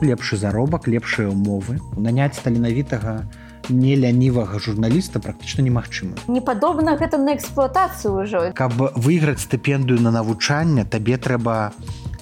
[0.00, 1.80] лепшы заробак лепшыя умовы.
[1.96, 3.24] Наняць таленавітага
[3.68, 6.16] не лянівага журналіста практычна немагчыма.
[6.28, 8.52] Не падобна гэта на эксплуатацыю ўжо.
[8.54, 11.72] Каб выйграць стыпендыю на навучанне табе трэба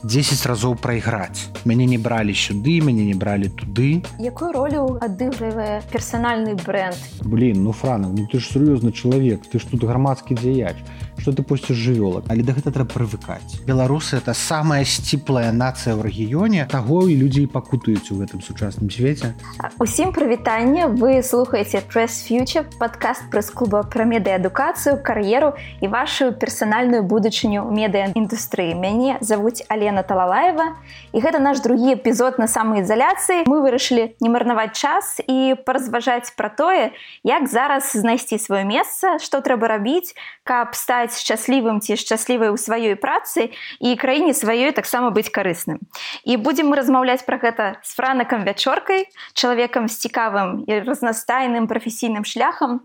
[0.05, 1.49] 10 разоў прайграць.
[1.65, 4.05] Мяне не бралі сюды мяне не бралі туды.
[4.21, 7.01] Якую ролю адыгрывае персанальны бренд?
[7.25, 10.77] Блин ну франак ну ты ж сур'ёзны чалавек ты ж тут грамадскі дзеяч.
[11.17, 12.29] Что ты пусціш жывёлак?
[12.29, 13.65] Але да гэта трэба прывыкаць.
[13.65, 16.69] Беларусы это самая сціплая нацыя ў рэгіёне.
[16.69, 19.33] Таго і людзей пакутаюць у гэтым сучасным свеце.
[19.81, 20.85] Усім прывітанне.
[20.85, 29.17] Вы слухаеце пресс фьючер падкаст прэс-клуба пра медыаадукацыю кар'еру і вашу персанальную будучыню медыаіндустрыі мяне
[29.25, 30.81] завуць алена талалаева
[31.13, 36.49] і гэта наш другі эпізод на самаізаляцыі мы вырашылі не марнаваць час і паразважаць пра
[36.49, 36.91] тое
[37.23, 42.97] як зараз знайсці сваё месца што трэба рабіць каб стаць шчаслівым ці шчаслівай у сваёй
[42.97, 45.81] працы і краіне сваёй таксама быць карысным.
[46.25, 52.25] І будзем мы размаўляць пра гэта з франакам вячоркай, чалавекам з цікавым і разнастайным прафесійным
[52.25, 52.85] шляхам.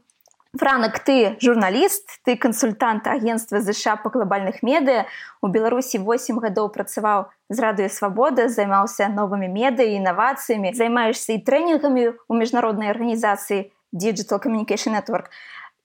[0.58, 5.06] Франак ты журналіст, ты кансультант агенства ЗША па глобальных медыа.
[5.46, 11.46] У Беларусі 8 гадоў працаваў з радыё свабода, займаўся новымі медыа і інавацыямі, займаешся і
[11.46, 15.30] трэнінгамі ў міжнароднай арганізацыі Digital Communication Network.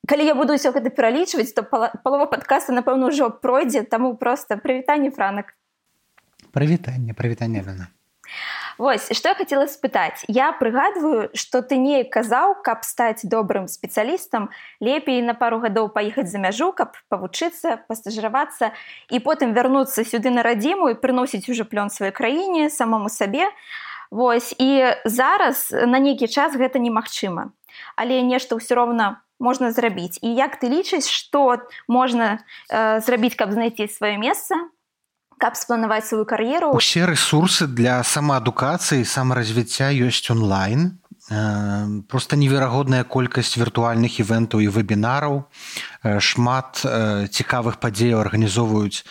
[0.08, 5.12] Калі я буду ўсё гэта пералічваць то палова падкаста напэўна ўжо пройдзе таму просто прывітанне
[5.12, 5.52] франак.
[6.56, 7.92] Прывітанне прывітанне рана
[8.78, 10.24] Вось што я хацела спытаць.
[10.28, 16.28] Я прыгадваю што ты неяк казаў каб стаць добрым спецыялістам лепей на пару гадоў паехаць
[16.30, 18.74] за мяжу каб павучыцца пастажыравацца
[19.10, 23.46] і потым вярнуцца сюды на радзіму і прыносіць уже плён сваёй краіне самому сабе.
[24.10, 27.54] Вось і зараз на нейкі час гэта немагчыма.
[27.96, 30.18] Але нешта ўсё роўна можна зрабіць.
[30.22, 34.54] І як ты лічыш што можна э, зрабіць каб знайсці сваё месца
[35.44, 40.96] каб спланаваць сваю кар'еру усе ресурсы для самаадукацыі самаразвіцця ёсць онлайн.
[41.30, 49.04] Э, просто неверагодная колькасць віртуальных івентаў і вебінараў э, шмат э, цікавых падзеяў арганізоўваюць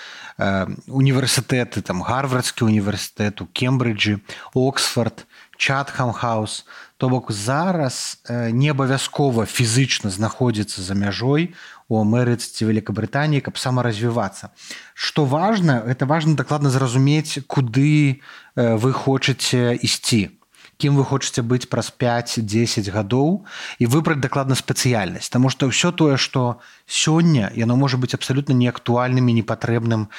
[0.90, 4.18] універсітэты там гарвардскі універсітэт у кембриджы
[4.58, 5.30] оксфорд
[5.62, 6.66] чатхам хаус.
[6.98, 8.18] То бок зараз
[8.50, 11.54] не абавязкова фізычна знаходзіцца за мяжой
[11.90, 14.52] у Амерыцы ці Вкабрытаніі, каб самаразвівацца.
[14.94, 18.22] Што важна, это важна дакладна зразумець, куды
[18.56, 20.30] э, вы хочаце ісці.
[20.78, 23.46] Кім вы хочаце быць праз 5-10 гадоў
[23.80, 25.30] і выбраць дакладна спецыяльнасць.
[25.30, 30.10] Таму што ўсё тое што сёння яно можа быць абсалютна неактуальным і непатрэбным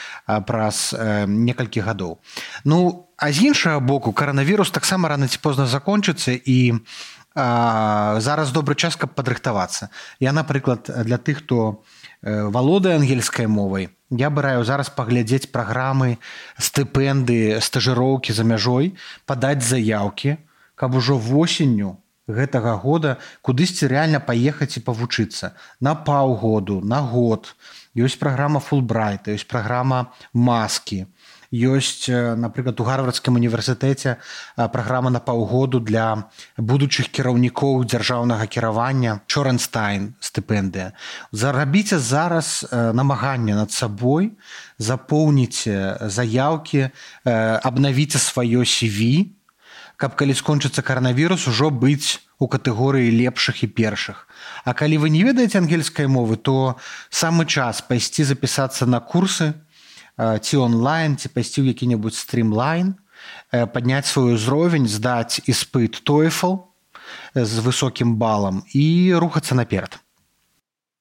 [0.46, 2.22] праз э, некалькі гадоў.
[2.64, 6.80] Ну а з іншага боку каранавірус таксама рана ці позна закончыцца і
[7.34, 9.90] зараз добры час каб падрыхтавацца.
[10.20, 11.82] Я напрыклад для тых хто
[12.22, 16.18] э, валодае ангельскай мовай я бы раю зараз паглядзець праграмы
[16.58, 18.94] стыпенды стажыроўкі за мяжой
[19.26, 20.36] падаць заяўкі
[20.74, 25.52] каб ужо восенню гэтага года кудысьці рэальна паехаць і павучыцца.
[25.80, 27.54] На паўгоду на год.
[27.94, 31.06] Ёсць праграма фулбрайта ёсць праграма маскі
[31.54, 34.18] ёсць напрыклад у гарвардскім універсітэце
[34.74, 36.26] праграма на паўгоду для
[36.58, 39.22] будучых кіраўнікоў дзяржаўнага кіравання.
[39.30, 40.98] Чорэнстайн стыпендыя.
[41.30, 44.34] Зарабіце зараз намаганне над сабой
[44.78, 46.90] запоўніце заяўкі
[47.24, 49.30] абнавіце сваё CV
[49.96, 54.26] каб калі скончыцца каранавірус ужо быць у катэгорыі лепшых і першых.
[54.64, 56.76] А калі вы не ведаеце ангельскай мовы то
[57.10, 59.54] самы час пайсці запісацца на курсы
[60.18, 62.94] ці онлайн ці пайсці ў які-небудзь стрімлайн
[63.50, 66.70] падняць свой узровень здаць іспыт тойфл
[67.34, 69.98] з высокім балам і рухацца наперад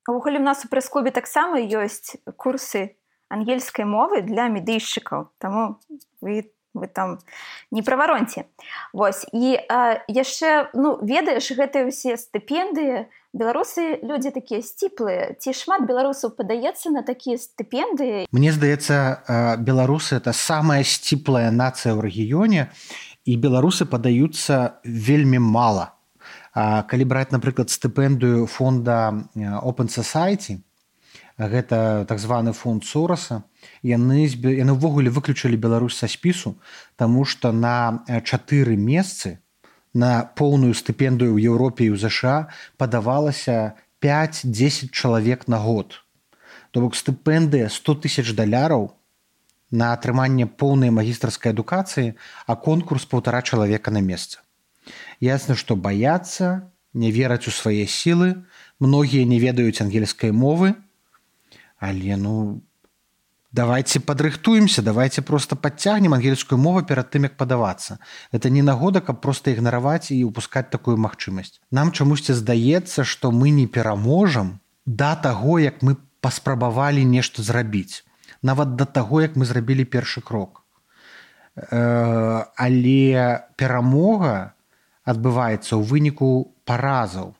[0.07, 2.97] увогуле у нас у прэс-клубе таксама ёсць курсы
[3.29, 5.79] ангельскай мовы для медыйшчыкаў таму
[6.21, 7.19] вы вы там
[7.71, 8.45] не праваронце
[8.93, 9.25] Вось.
[9.33, 9.57] І
[10.07, 15.33] яшчэ ну ведаеш гэтыя ўсе стыпендыі беларусы людзі такія сціплыя.
[15.37, 18.29] Ці шмат беларусаў падаецца на такія стыпендыі?
[18.31, 22.69] Мне здаецца беларусы это самая сціплая нацыя ў рэгіёне
[23.25, 25.97] і беларусы падаюцца вельмі мала.
[26.53, 29.25] Калі браць напрыклад стыпендыю фонда
[29.65, 30.61] open society
[31.37, 33.43] гэта так званы фонд сораса
[33.81, 36.55] яны яны ўвогуле выключылі Беларусь са спісу
[36.95, 39.39] Таму што на чатыры месцы
[39.93, 42.49] на поўную стыпендыю ў Еўропе і ў ЗША
[42.81, 46.01] падавалася 5-10 чалавек на год.
[46.71, 48.91] То бок стыпендыя 100 тысяч даляраў
[49.71, 52.13] на атрыманне поўнай магістрскай адукацыі,
[52.45, 54.41] а конкурс паўтара чалавека на месца.
[55.21, 58.45] Ясна, што баяцца, не вераць у свае сілы,
[58.79, 60.75] многія не ведаюць ангельскай мовы,
[61.77, 62.61] але ну
[63.53, 67.99] давайте падрыхтуемся давайте просто подцягнем ангельскую мову перад тым як падавацца.
[68.31, 71.61] Это не нагода каб просто ігнараваць і упускать такую магчымасць.
[71.71, 78.03] Нам чамусьці здаецца что мы не пераможам да таго як мы паспрабавалі нешта зрабіць.
[78.41, 80.63] Нават да таго як мы зрабілі першы крок.
[81.55, 84.57] Э, але перамога
[85.05, 87.35] адбываецца ў выніку паразаў.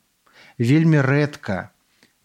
[0.58, 1.74] Вельмі рэдка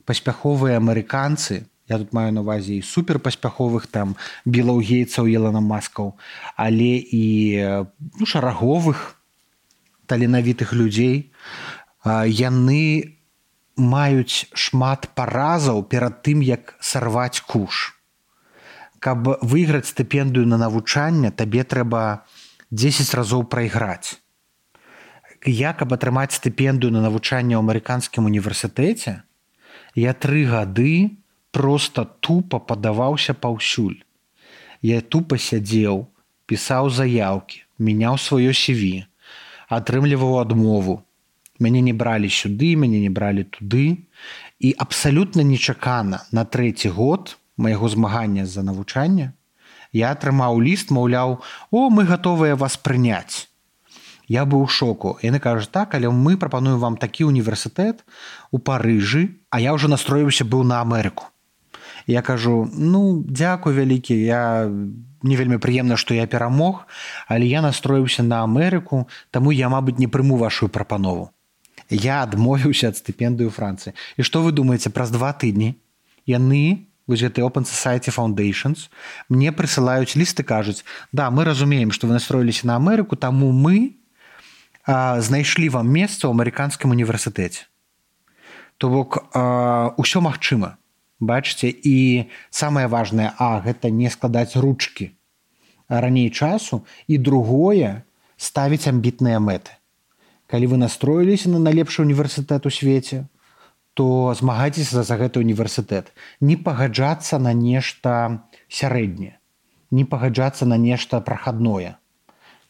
[0.05, 4.15] паспяховыя амерыканцы я тут маю на увазе і суперпаспяховых там
[4.45, 6.15] белаўгейцаў елана маскаў
[6.55, 7.25] але і
[8.19, 9.19] ну, шараговых
[10.09, 11.29] таленавітых людзей.
[12.03, 13.15] Яны
[13.77, 17.95] маюць шмат паразаў перад тым як сарваць куш.
[18.99, 22.25] Каб выйграць стыпендыю на навучанне табе трэба
[22.71, 24.19] 10 разоў прайграць.
[25.47, 29.21] Я каб атрымаць стыпендыю на навучанне ў амерыканскім універсітэце
[29.95, 31.15] я тры гады
[31.51, 34.03] просто тупо падаваўся паўсюль.
[34.81, 36.07] Я тупо сядзеў,
[36.45, 39.05] пісаў заявкі, мяняў сваё сіві,
[39.67, 41.03] атрымліваў адмову.
[41.59, 44.07] Мяне не бралі сюды, мяне не бралі туды.
[44.59, 49.33] І абсалютна нечакана на трэці год майго змагання з-за навучання
[49.91, 51.41] я атрымаў ліст, маўляў,
[51.71, 53.49] о, мы гатовыя вас прыняць.
[54.29, 55.17] Я быў у шоку.
[55.25, 58.05] Яны кажуць так, але мы прапануем вам такі універсітэт
[58.51, 61.25] у Парыжы, а я ўжо настроіўся быў на Амерыку
[62.09, 64.65] я кажу ну дзякуй вялікі я
[65.21, 66.89] не вельмі прыемна што я перамог
[67.29, 71.29] але я настроіўся на Амерыку таму я мабыць не прыму вашу прапанову.
[71.89, 75.77] Я адмовіўся ад стыпендыю францыі і што вы думаеце праз два тыдні
[76.25, 78.89] яны гэты open society foundations
[79.29, 80.81] мне прысылаюць лісты кажуць
[81.13, 84.01] да мы разумеем што вы настроіліся на Амерыку таму мы
[84.85, 87.69] а, знайшлі вам месца ў амерыканскім універсітэце
[88.81, 90.78] то бок ўсё магчыма
[91.19, 95.15] бачыце і самае важное а гэта не складаць ручки
[95.87, 98.03] раней часу і другое
[98.37, 99.75] ставіць амбітныя мэты.
[100.47, 103.27] Калі вы настроіліся на найлепшы універсітэт у свеце
[103.93, 106.13] то змагайцеся за гэты універсітэт.
[106.39, 109.39] Не пагаджацца на нешта сярэдняе
[109.91, 111.97] не пагаджацца на нешта прахадное.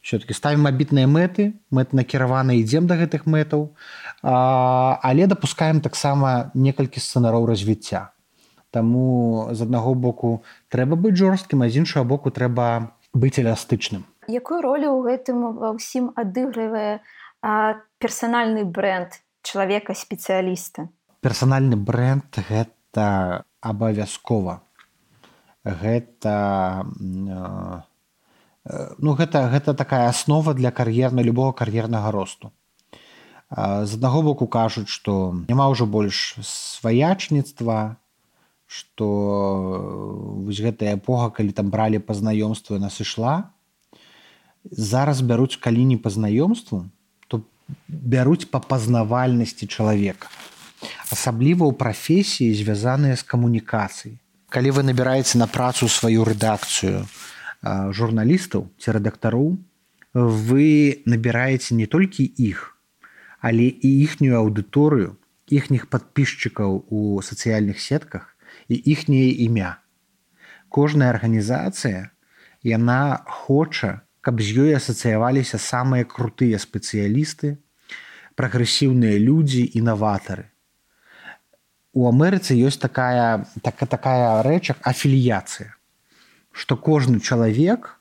[0.00, 3.76] Все-таки ставім абітныя мэты мэт накіраваны ідзем да гэтых мэтаў
[4.24, 8.08] але дапускаем таксама некалькі сцэнароў развіцця
[8.70, 14.06] Таму з аднаго боку трэба быць жорсткім, а з іншага боку трэба быць эластычным.
[14.30, 17.02] Якую ролю ў гэтым ва ўсім адыгрывае
[17.98, 20.86] персанальны бренд чалавека спецыяліста.
[21.20, 24.62] Персанальны бренд гэта абавязкова.
[25.64, 26.34] Гэта
[28.98, 32.52] ну, гэта, гэта такая аснова для кар'ерна любого кар'ернага росту.
[33.50, 37.96] З аднаго боку кажуць, што няма ўжо больш сваячніцтва,
[38.70, 39.06] что
[40.46, 43.50] вось гэтая эпоха калі там бралі па знаёмству нас ішла
[44.70, 46.86] зараз бяруць калі не па знаёмству
[47.26, 47.42] то
[47.88, 50.30] бяруць па пазнавальнасці чалавека.
[51.10, 54.22] Асабліва ў прафесіі звязаныя з камунікацыяй.
[54.54, 57.02] Калі вы набіраеце на працу сваю рэдакцыю
[57.66, 59.58] журналістаў ці рэдактароў
[60.14, 62.78] вы набіраеце не толькі іх
[63.42, 65.18] але і іхнюю аўдыторыю
[65.50, 68.29] іхніх падпісчыкаў у сацыяльных сетках
[68.70, 69.82] і іхняе імя.
[70.70, 72.08] Кожная арганізацыя
[72.62, 77.58] яна хоча, каб з ёй асацыяваліся самыя крутыя спецыялісты,
[78.38, 80.46] прагрэсіўныя людзі і наватары.
[81.92, 85.74] У Амерыцы ёсць такая, так, такая рэчак афіліяцыя,
[86.52, 87.98] што кожны чалавек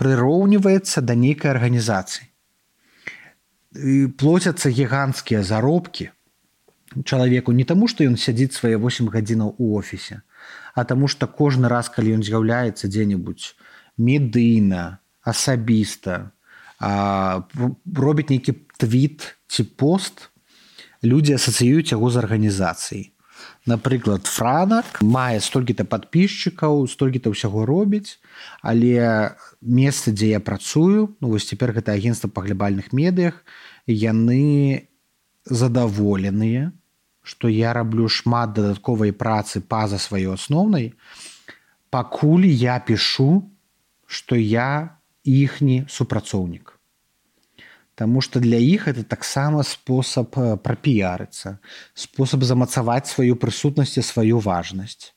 [0.00, 2.32] прыроўніваецца да нейкай арганізацыі.
[4.20, 6.10] плоцяцца гіганцкія заробкі,
[7.04, 10.20] чалавеку не таму што ён сядзіць свае 8 гадзінаў у офісе
[10.74, 13.54] а таму што кожны раз калі ён з'яўляецца дзе-небудзь
[13.98, 16.32] медыйна асабіста
[16.80, 20.28] робіць нейкі твіт ці пост
[21.02, 23.12] людзі асацыююць яго з арганізацыяй
[23.66, 28.18] напрыклад франак мае столькі-то подписчикаў столькі-то ўсяго робіць
[28.62, 33.44] але месца дзе я працую ну вось цяпер гэта агенцтва па глябальных медыях
[33.86, 34.88] яны
[35.46, 36.72] задаволеныя
[37.22, 40.92] што я раблю шмат дадатковай працы па-за сваёй асноўнай,
[41.90, 43.48] пакуль я пішу,
[44.06, 46.78] што я іхні супрацоўнік.
[47.94, 51.58] Таму што для іх это таксама спосаб э, прапіярыцца,
[51.94, 55.12] спосаб замацаваць сваю прысутнасць і сваю важнасць.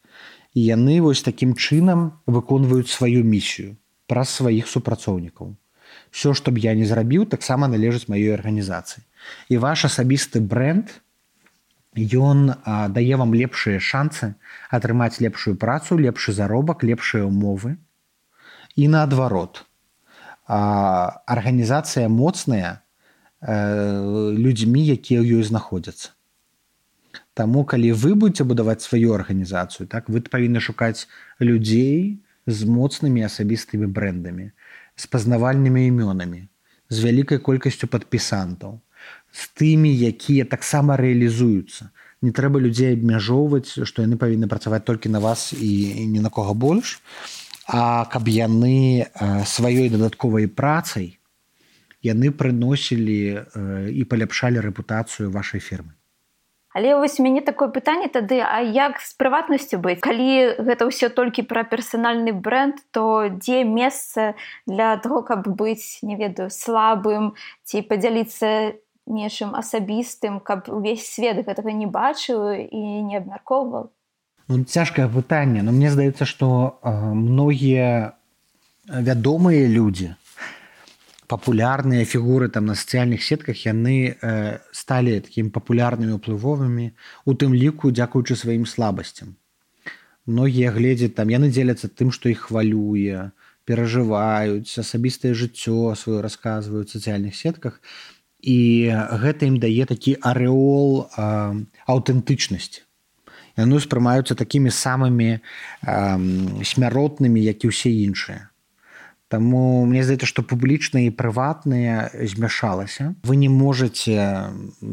[0.53, 3.75] І яны вось такім чынам выконваюць сваю місію
[4.07, 5.55] праз сваіх супрацоўнікаў.
[6.11, 9.03] Всё, што б я не зрабіў, таксама належыць маёй арганізацыі.
[9.49, 10.91] І ваш асабісты бренд,
[11.95, 12.53] ён
[12.91, 14.35] дае вам лепшыя шансы
[14.69, 17.77] атрымаць лепшую працу лепшы заробак лепшыя умовы.
[18.75, 19.63] І наадварот
[20.47, 22.83] арганізацыя моцная
[23.41, 26.11] людзьмі якія ў ёй знаходзяцца.
[27.33, 31.07] Таму калі вы будете будаваць сваю арганізацыю так вы павінны шукаць
[31.39, 34.51] людзей з моцнымі асабістымі брэндамі
[34.95, 36.47] з пазнавальнымі імёнамі
[36.89, 38.79] з вялікай колькасцю падпісантаў
[39.35, 41.91] з тымі якія таксама рэалізуюцца.
[42.23, 46.31] Не трэба людзей абмяжоўваць што яны павінны працаваць толькі на вас і, і ні на
[46.31, 47.01] кого больш.
[47.67, 49.11] А каб яны
[49.43, 51.19] сваёй дадатковай працай
[52.05, 53.19] яны прыносілі
[53.91, 55.91] і паляпшалі рэпутацыю вашай фірмы.
[56.75, 60.03] Але вось мяне такое пытанне тады а як з прыватнасцю быць?
[60.03, 64.35] Калі гэта ўсё толькі пра персанальны бренд то дзе месца
[64.67, 67.31] для того каб быць не ведаю слабым
[67.63, 68.75] ці падзяліцца
[69.07, 73.89] нечым асабістым каб увесь свет гэтага не бачыў і не абмяркоўваў
[74.47, 78.17] ну, цяжкае пытанне но мне здаецца што многія
[78.89, 80.15] вядомыя людзі
[81.27, 86.91] папулярныя фігуры там на сацыяльных сетках яны э, сталі такім папулярнымі ўплывовымі
[87.25, 89.33] у тым ліку дзякуючы сваім слабасцям.
[90.25, 93.33] Многія гледзяць там яны дзеляцца тым што іх хвалюе
[93.65, 97.81] перажываюць асабістае жыццё сваё расказваюць сацыяльных сетках.
[97.81, 98.14] і
[98.45, 101.09] гэта ім дае такі арэол
[101.89, 102.85] аўтэнтычнасці.
[103.55, 105.39] Яны ўспрымаюцца такімі самымі
[106.61, 108.51] смяротнымі як і ўсе іншыя.
[109.31, 113.15] Таму мне здаецца што публічна і прыватныя змяшалася.
[113.23, 114.51] Вы не можете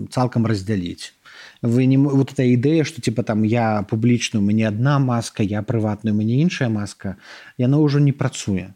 [0.08, 1.12] цалкам раздзяліць.
[1.60, 6.14] Вы не вот эта ідэя што типа там я публічную мне адна маска я прыватную
[6.14, 7.18] мне іншая маска
[7.58, 8.72] яна ўжо не працуе.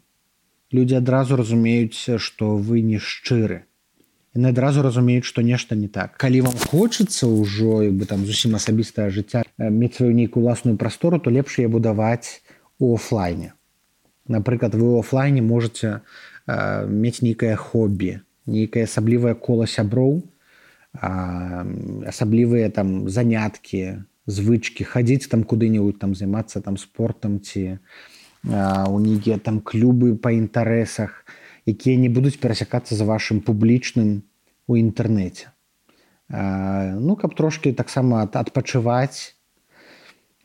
[0.71, 3.63] Людзі адразу разумеюць што вы не шчыры
[4.37, 6.13] яны адразу разумеюць што нешта не так.
[6.21, 11.19] Калі вам хочацца ўжо як бы там зусім асабістае жыцця мець сваю нейкую уласную прастору
[11.19, 12.45] то лепш я будаваць
[12.77, 13.53] у офлайне.
[14.27, 16.01] Напрыклад вы офлайне можете
[16.45, 20.23] э, мець нейкае хобі нейкае асаблівае кола сяброў
[20.97, 27.77] асаблівыя там заняткі звычки хадзіць там куды-нибудь там займацца там спортом ці
[28.47, 31.25] у нейкія там клубы па інтарэсах
[31.67, 34.23] якія не будуць перасякацца за вашым публічным
[34.67, 35.51] у інтэрнэце.
[36.29, 39.33] Ну каб трошки таксама адпачываць.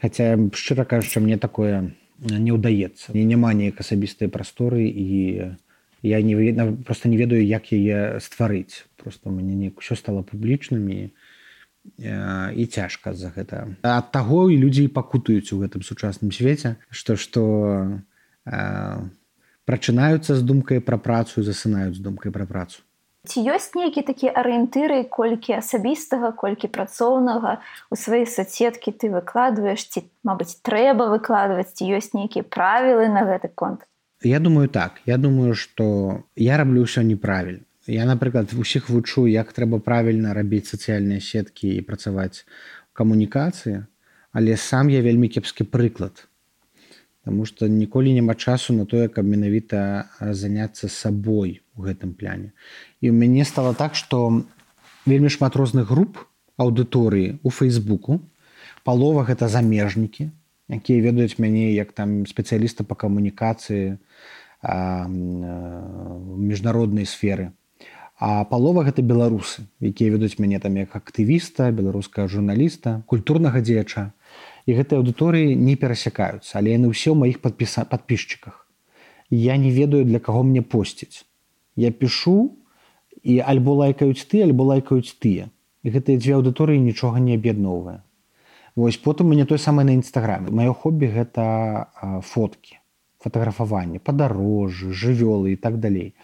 [0.00, 3.14] Хотя шчыра кажучы мне такое не ўдаецца.
[3.14, 5.59] Не няма неяк асабістай прасторы і
[6.02, 6.55] я не
[6.87, 8.87] просто не ведаю як яе стварыць.
[8.97, 11.11] Просто мне не ўсё стало публічным і
[12.55, 13.75] і цяжка за гэта.
[13.83, 17.43] Ад таго і людзі пакутаюць у гэтым сучасным свеце што што
[19.67, 22.87] прачынаюцца з думкай пра працу засынаюць з думкай пра працу
[23.23, 27.52] Ці ёсць нейкі такія арыентыры, колькі асабістага, колькі працоўнага
[27.95, 33.47] у свае сацеткі ты выкладваеш ці мабыць трэба выкладваць ці ёсць нейкія правілы на гэты
[33.55, 33.87] конт.
[34.26, 37.62] Я думаю так я думаю што я раблю ўсё неправільна.
[37.87, 42.43] Я напрыклад усіх вучу як трэба правільна рабіць сацыяльныя сеткі і працаваць
[42.91, 43.87] камунікацыі,
[44.35, 46.26] але сам я вельмі кепскі прыклад.
[47.23, 52.52] Таму што ніколі няма часу на тое, каб менавіта заняцца сабой у гэтым пляне
[53.00, 54.45] і у мяне стало так что
[55.07, 56.19] вельмі шмат розных груп
[56.59, 58.21] аўдыторыі у фейсбуку
[58.85, 60.31] палова гэта замежнікі
[60.69, 63.99] якія ведаюць мяне як там спецыяліста по камунікацыі
[66.38, 67.50] міжнароднай сферы.
[68.23, 74.14] А палова гэта беларусы якія ведуць мяне там як актывіста беларускага журналіста культурнага дзеяча.
[74.67, 78.69] І гэтай аўдыторыі не перасякаюцца але яны ўсе ў маіх подпіса подписчиках
[79.31, 81.26] я не ведаю для каго мне посціць
[81.76, 82.57] я пишу
[83.23, 85.49] і альбо лайкаюць ты альбо лайкаюць тыя
[85.83, 88.02] і гэтыя дзве аўдыторыі нічога не аб'ядноўвае.
[88.76, 91.91] Вось потым мне той самае на нстаграме маё хобі гэта
[92.25, 92.79] фоткі
[93.23, 96.14] фатаграфаванне падарожжы жывёлы і так далей.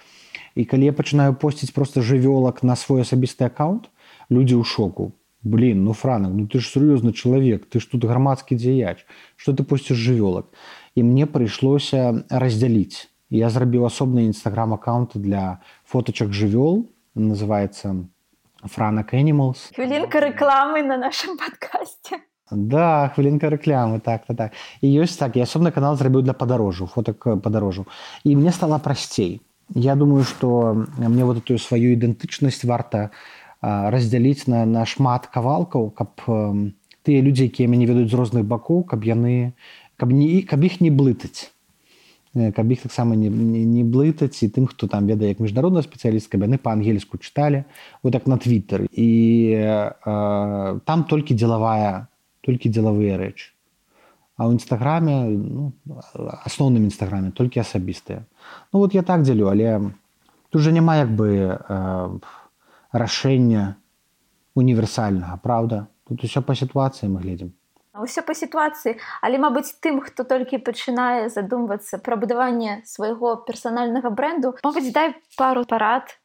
[0.55, 3.90] І калі я пачынаю посціць просто жывёлак на свой асабісты аккаунт
[4.31, 5.12] людзі ў шоку.
[5.43, 9.07] Блин ну франак ну ты ж сур'ёзны чалавек ты ж тут грамадскі дзеяч.
[9.37, 10.50] Что ты посціш жывёлак?
[10.95, 18.08] І мне прыйшлося раздзяліць я зрабіў асобны нстаграм аккаунт для фоточак жывёл называется
[18.64, 22.25] франак animals хвілінка рэкламы на нашем подкасте.
[22.50, 24.52] Да хвілінка рэклямы так то так.
[24.80, 27.87] І ёсць так я асобны канал зрабіў для падарожжу фоток падарожжу
[28.25, 29.42] і мне стала прасцей
[29.75, 33.11] я думаю что мне вот эту сваю ідэнтычнасць варта
[33.61, 36.16] раздзяліць на на шмат кавалкаў каб
[37.04, 39.52] тыя людзі якія мяне ведаюць з розных бакоў каб яны
[39.97, 41.52] каб не каб іх не блытаць
[42.54, 46.30] каб іх таксама не, не, не блытаць і тым хто там ведае як міжнародная спецыяліст
[46.30, 47.64] каб яны па-ангельску чыталі
[48.02, 48.87] вот так на твиттер.
[48.92, 49.11] І
[49.59, 52.09] э, там толькі дзелавая
[52.40, 53.52] толькі дзелавыя рэчы
[54.38, 55.75] а ў нстаграме ну,
[56.47, 58.23] асноўным нстаграме толькі асабістыя
[58.73, 59.92] ну вот я так дзялю але
[60.50, 62.18] тут же няма як бы э,
[62.92, 63.76] рашэння
[64.54, 67.52] універсальнага Праўда тут усё па сітуацыі мы глядзім
[68.02, 74.55] ўсё па сітуацыі але мабыць тым хто толькі пачынае задумвацца пра будаванне свайго персанальнага бренду
[74.64, 76.19] мабыць дай пару парад.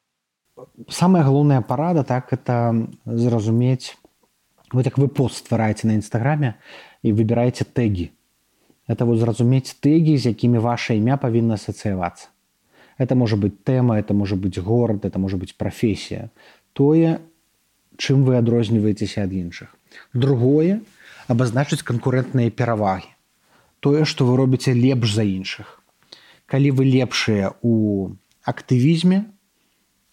[0.89, 3.97] Самая галоўная парада так это зразумець
[4.73, 6.55] вот як вы пост ствараеце на нстаграме
[7.03, 8.11] і выбіраеце тэгі.
[8.87, 12.29] Это вот зразумець тэгі з якімі ваше імя павінна асацыявацца.
[12.97, 16.29] Это можа быть тэма это можа быть горад это можа быть прафесія.
[16.73, 17.19] Тое
[17.97, 19.73] чым вы адрозніваецеся ад іншых.
[20.13, 20.81] Другое
[21.27, 23.09] абазначыць канкурэнтныя перавагі.
[23.79, 25.83] Тое што вы робіце лепш за іншых.
[26.45, 29.25] Калі вы лепшыя у актывізме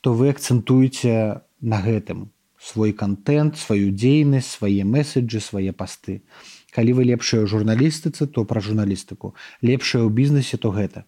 [0.00, 6.22] то вы акцэнтуеце на гэтым свой контент сваю дзейнасць свае месседжы свае пасты.
[6.70, 9.34] Калі вы лепшыя журналістыцы то пра журналістыку.
[9.62, 11.04] Лепшая ў бізнесе то гэта.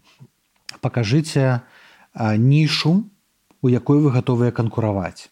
[0.81, 1.63] Пакажыце
[2.17, 3.05] нішу
[3.63, 5.31] у якой вы гатовыя канкураваць.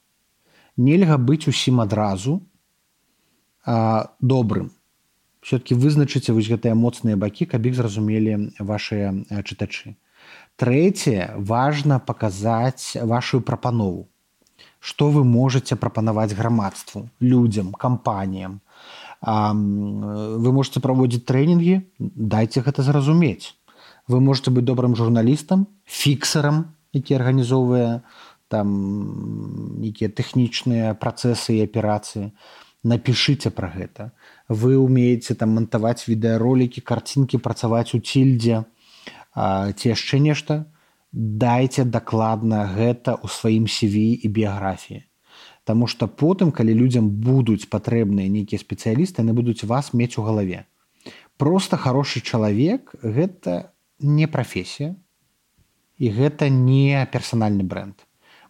[0.76, 2.40] Нельга быць усім адразу
[3.64, 4.70] добрым.
[5.40, 9.12] Все-таки вызначыце вось гэтыя моцныя бакі каб іх зразумелі вашыя
[9.44, 9.96] чытачы
[10.60, 14.08] трэцяе важна паказаць вашу прапанову
[14.80, 18.60] што вы можете прапанаваць грамадству людзям кампаніям
[19.24, 21.80] вы можете праводзіць трэнінгі
[22.34, 23.56] дайце гэта зразумець
[24.08, 28.04] вы можете быць добрым журналістам фіксарам які арганізоўвае
[28.52, 28.68] там
[29.80, 32.32] нейкія тэхнічныя працэсы і аперацыі
[32.84, 34.10] напішыце пра гэта
[34.48, 38.64] вы умееце там мантаваць відэаролікі карцінкі працаваць у цільдзе
[39.34, 40.64] ці яшчэ нешта
[41.12, 45.04] дайце дакладна гэта ў сваім сіві і біяграфіі
[45.64, 50.64] Таму што потым, калі людзям будуць патрэбныя нейкія спецыялісты, яны будуць вас мець у галаве.
[51.36, 53.70] Проста хорошы чалавек гэта
[54.00, 54.96] не прафесія
[56.00, 57.94] і гэта не персанальны бренд.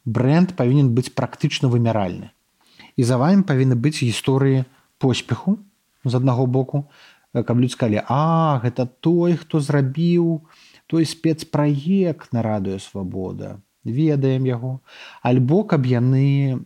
[0.07, 2.31] Бренд павінен быць практычна вымяральны.
[2.97, 4.65] І за вами павінны быць гісторыі
[4.99, 5.59] поспеху
[6.05, 6.89] з аднаго боку,
[7.33, 10.43] каб людзі сказалі, а гэта той, хто зрабіў
[10.91, 14.81] той спецпраект на радыё свабода ведаем яго
[15.23, 16.61] альбо каб яны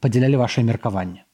[0.00, 1.24] падзялялі ваше меркаванне.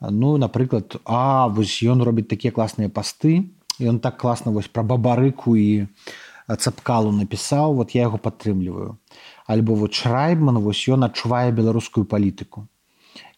[0.00, 3.48] Ну напрыклад а вось ён робіць такія класныя пасты
[3.80, 5.88] ён так класна вось пра бабарыку і
[6.48, 8.98] цапкалу напісаў вот я яго падтрымліваю
[9.46, 12.66] альбо вот шрайбман вось ён адчувае беларускую палітыку.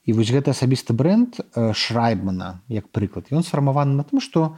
[0.07, 4.55] І вось гэты асабісты бренд шрайбмана як прыклад ён сфармаваны на тым што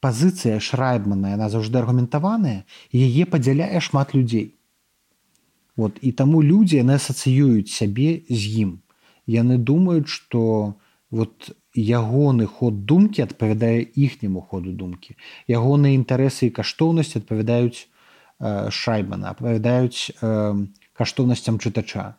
[0.00, 4.56] пазіцыя шрайбмана яна заўжды аргументаваная яе падзяляе шмат людзей.
[5.76, 8.70] Вот і таму людзі яны асацыююць сябе з ім.
[9.28, 15.20] Яны думаюць што вот ягоны ход думкі адпавядае іхняму ходу думкі.
[15.48, 17.92] Ягоныя інтарэсы і каштоўнасці адпавядаюць
[18.40, 20.54] э, шайбана апавядаюць э,
[20.96, 22.16] каштоўнасцям чытача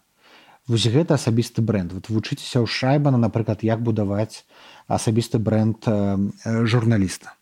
[0.67, 4.45] вось гэта асабісты бренд вот вучыцеся ў шайбана напрыклад як будаваць
[4.87, 7.33] асабісты бренд э, журналіста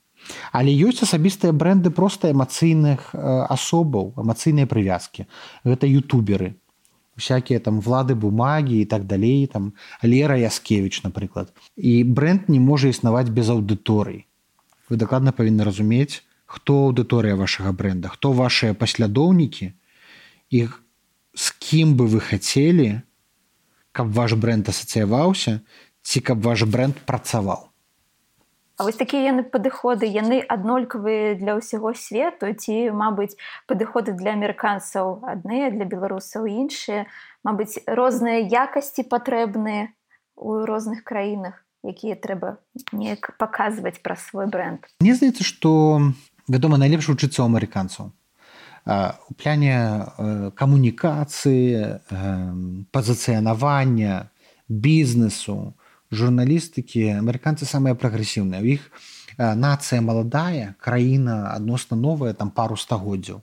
[0.49, 5.27] Але ёсць асабістыя бренды проста эмацыйных асобаў, эмацыйныя прывязкі.
[5.61, 6.55] Гэта ютуберы,
[7.15, 11.53] всякие там влады бумагі і так далей там Лера Яскевич, напрыклад.
[11.75, 14.25] І бренд не можа існаваць без аўдыторыі.
[14.89, 19.73] Вы дакладна павінны разумець, хто аўдыторыя вашага бренда, хто вашыя паслядоўнікі
[20.51, 20.60] і
[21.36, 23.01] з кім бы вы хацелі,
[23.91, 25.60] каб ваш бренд асацыяваўся
[26.05, 27.71] ці каб ваш бренд працаваў.
[28.77, 30.03] А вось такія яны падыходы.
[30.03, 33.39] Яны аднолькавыя для ўсяго свету ці мабыць
[33.71, 37.08] падыходы для амерыканцаў адныя для беларусаў іншыя.
[37.47, 39.95] Мабыць розныя якасці патрэбныя
[40.36, 42.58] у розных краінах якія трэба
[42.91, 44.84] неяк паказваць пра свой бренд.
[44.99, 46.01] Мне здаецца што
[46.47, 48.12] вядома найлепш вучыцца ў амерыканцаў.
[48.86, 50.05] У пляне
[50.53, 52.05] камунікацыі
[52.93, 54.29] пазіцыянавання
[54.69, 55.73] бізнесу
[56.13, 57.17] журналістыкі.
[57.17, 58.62] Амерыканцы самыя прагрэсіўныя.
[58.62, 58.86] У іх
[59.38, 63.41] нацыя маладая краіна адносна новая там пару стагоддзяў.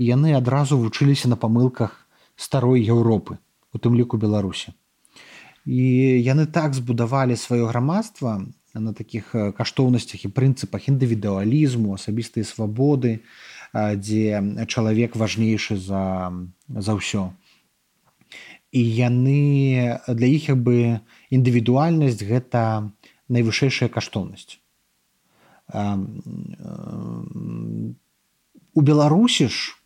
[0.00, 3.36] Яны адразу вучыліся на памылках старой Еўропы
[3.72, 4.72] у тым ліку беларусі.
[5.68, 5.84] І
[6.24, 8.40] яны так збудавалі сваё грамадства
[8.74, 13.20] на такіх каштоўнасцях і прынцыпах індывідуалізму асабістыя свабоды
[13.72, 16.32] дзе чалавек важнейшы за
[16.68, 17.32] за ўсё.
[18.72, 22.88] І яны для іх як бы індывідуальнасць гэта
[23.28, 24.56] найвышэйшая каштоўнасць.
[28.72, 29.76] У беларусі ж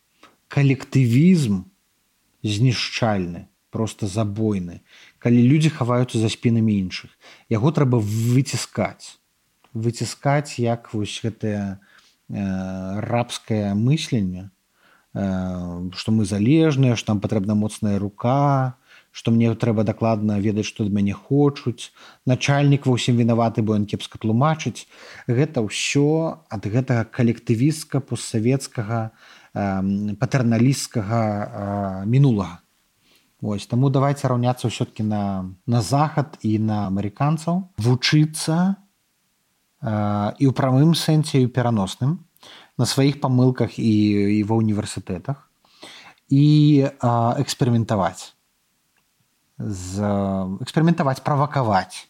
[0.46, 1.66] калектывізм
[2.42, 4.80] знішчальны просто забойны
[5.26, 7.10] калі людзі хаваюцца за спінамі іншых.
[7.50, 9.18] Яго трэба выціскаць.
[9.74, 11.82] Выціскаць як вось гэтае
[12.30, 12.42] э,
[13.02, 14.54] рабскае мысленне
[15.18, 18.78] э, што мы залежныя што там патрэбна моцная рука
[19.10, 21.90] што мне трэба дакладна ведаць што ад мяне хочуць.
[22.22, 24.86] Начальнік ва ўсім вінаваты бо ён кепска тлумачыць.
[25.26, 32.62] Гэта ўсё ад гэтага калектывістка постсавецкага э, патэрналісцкага э, мінулага
[33.40, 38.80] Вось таму давайте раўняцца ўсё-кі на, на захад і на амерыканцаў вучыцца
[39.84, 39.92] э,
[40.40, 42.24] і ў прамым сэнсе і пераносным
[42.80, 45.52] на сваіх памылках і, і ва універсітэтах
[46.32, 46.46] і
[46.88, 46.88] э,
[47.44, 48.32] эксперыментаваць
[49.60, 50.00] з
[50.64, 52.08] эксперыментаваць правакаваць.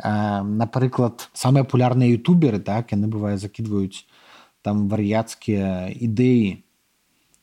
[0.00, 4.08] Э, напрыклад самыя папулярныя ютуберы так яны бывае закідваюць
[4.64, 6.64] там вар'яцкія ідэі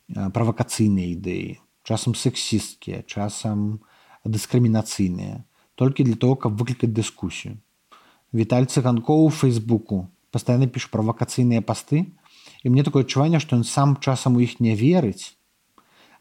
[0.10, 3.82] правакацыйныя ідэі часам сексісткія часам
[4.22, 5.42] дыскрымінацыйныя
[5.74, 7.58] толькі для того каб выклікаць дыскусію
[8.30, 12.06] Віталь цыганкоў у фейсбуку пастаянна піш правакацыйныя пасты
[12.62, 15.34] і мне такое адчуванне што ён сам часам у іх не верыць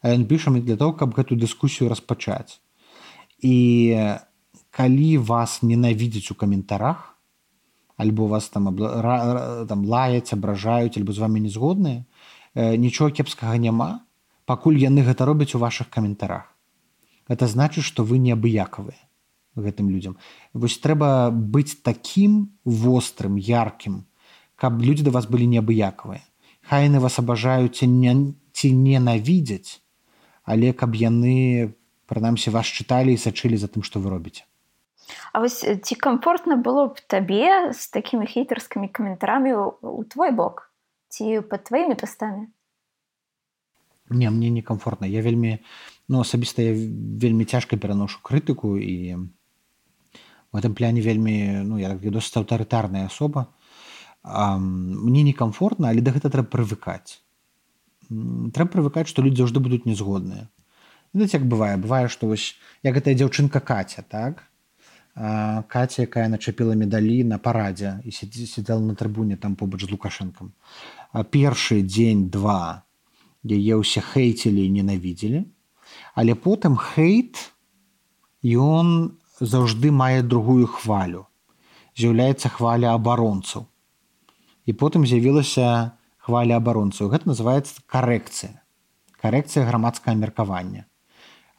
[0.01, 2.57] а ён піша для того каб гэту дыскусію распачаць
[3.45, 3.55] і
[4.73, 7.15] калі вас ненавідзець у каментарах
[7.97, 9.65] альбо вас там абла...
[9.69, 12.05] там лаяць абражаюць альбо з вами не згодныя
[12.55, 14.08] нічога кепскага няма
[14.49, 16.49] пакуль яны гэта робяць у ваших каментарах.
[17.29, 18.97] Это значит что вы неабыякавыя
[19.55, 20.17] гэтым людям
[20.53, 24.05] вось трэба быць таким вострым яркім
[24.55, 26.25] каб людзі да вас былі неабыякавыя.
[26.65, 29.81] Хайны вас абажаюць не ці ненавідзяць
[30.43, 31.73] але каб яны
[32.09, 34.45] прынамсі вас чыталі і сачылі за тым што вы робіце.
[35.33, 40.71] А вось ці комфортна было б табе з такімі хейтерскімі каментарамі у твой бок?
[41.09, 42.49] Ці под тваімі пастамі
[44.09, 45.59] не мне некомфортна я вельмі
[46.07, 49.29] ну асабіста я вельмі цяжка пераношу крытыку і
[50.51, 53.47] в этом пляне вельмі ну я досыць аўтарытарная асоба
[54.23, 57.21] а, мне некомфортна але да гэта трэба прывыкаць
[58.09, 60.49] трэба прывыкаць што людзі заўжды будуць незгодныя
[61.13, 61.77] ну, як бывае?
[61.77, 64.43] Бывае што вось як гэтая дзяўчынка каця так?
[65.15, 70.53] А, каця якая начапіла медалі на парадзе і сидзела на трыбуне там побач з лукашэнкам.
[71.31, 72.83] Першы дзень два
[73.55, 75.45] яе ўсе хейцілі і ненавідзелі.
[76.13, 77.53] Але потым хейт
[78.43, 81.25] ён заўжды мае другую хвалю.
[81.97, 83.65] З'яўляецца хваля абаронцаў.
[84.65, 87.09] І потым з'явілася хваля абаронцаў.
[87.09, 88.61] Гэта называется карэкцыя.
[89.19, 90.85] Карэкцыя грамадскага меркавання.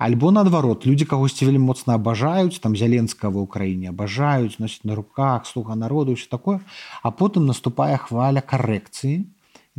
[0.00, 5.44] Альбо наадварот людзі кагосьці вельмі моцна абажаюць там зяленскага ва ўкраіне абажаюць носіць на руках
[5.44, 6.64] слуга народу ўсё такое.
[7.05, 9.29] А потым наступае хваля карэкцыі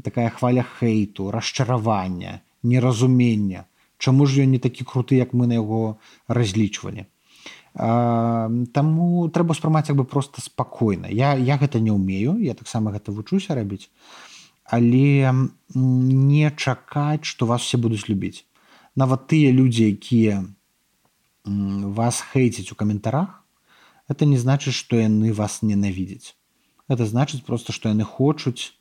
[0.01, 3.65] такая хваля хейту расчаравання неразумення.
[3.97, 7.05] Чаму ж ён не такі круты як мы на яго разлічвалі?
[7.73, 11.07] Таму трэба спрымаць як бы просто спакойна.
[11.07, 13.89] Я я гэта не ўмею я таксама гэта вучуся рабіць.
[14.65, 15.31] Але
[15.75, 18.45] не чакаць што вас все будуць любіць.
[18.95, 20.43] Нават тыя людзі якія
[21.45, 23.45] вас хейціць у каментарах
[24.09, 26.35] это не значыць што яны вас ненавідзяць.
[26.89, 28.73] Это значыць просто што яны хочуць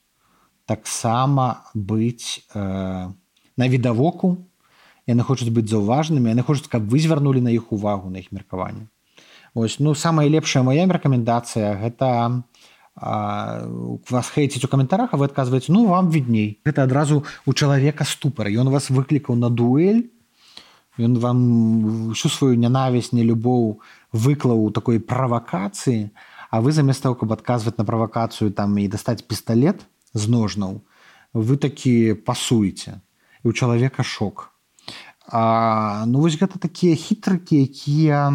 [0.70, 3.10] таксама быць э,
[3.58, 4.46] на відавоку.
[5.10, 8.86] Яны хочуць быць заўважнымі яны хочуць каб вы звярнулі на іх увагу на іх меркаванне.
[9.58, 12.46] Ось ну самая лепшая моя рэкамендацыя гэта
[12.94, 18.46] вас хейціць у каментарах а вы адказваеце ну вам відней гэта адразу у чалавека ступар.
[18.54, 20.06] Ён вас выклікаў на дуэль
[20.98, 21.38] ён вам
[22.14, 26.14] всю сваю нянавісць не любоў выклаў у такой правакацыі
[26.50, 29.82] а вы замест того каб адказваць на правакацыю там і дастаць пісталлет
[30.14, 30.80] з ножнаў.
[31.32, 33.00] Вы такі пасуеце.
[33.44, 34.50] І у чалавека шок.
[35.32, 38.34] А, ну вось гэта такія хітрыкі якія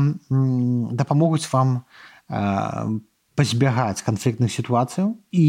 [0.95, 1.83] дапамогуць вам
[2.29, 2.87] а,
[3.35, 5.47] пазбягаць канфліктных сітуацыяў і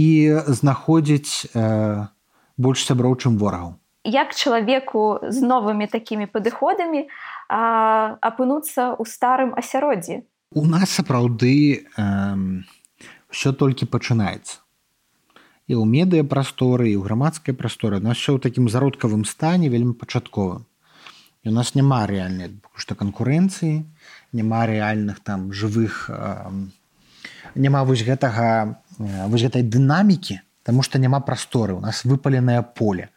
[0.50, 2.10] знаходзіць а,
[2.58, 3.78] больш сяброў чым ворагаў.
[4.02, 7.06] Як чалавеку з новымі такімі падыходамі
[7.46, 10.26] апынуцца ў старым асяроддзі?
[10.50, 11.86] У нас сапраўды
[13.30, 14.65] ўсё толькі пачынаецца
[15.66, 18.00] і ў медыяпрасторы і ў грамадскай прасторы.
[18.00, 20.66] Нас все ў такім зародкавым стане вельмі пачатковым
[21.46, 23.86] у нас няма рэальнай што канкурэнцыі
[24.34, 26.50] няма рэальных там жывых э,
[27.54, 31.74] няма вось гэтага вось гэтай дынамікі Таму што няма прасторы.
[31.78, 33.08] У нас выпаленае поле.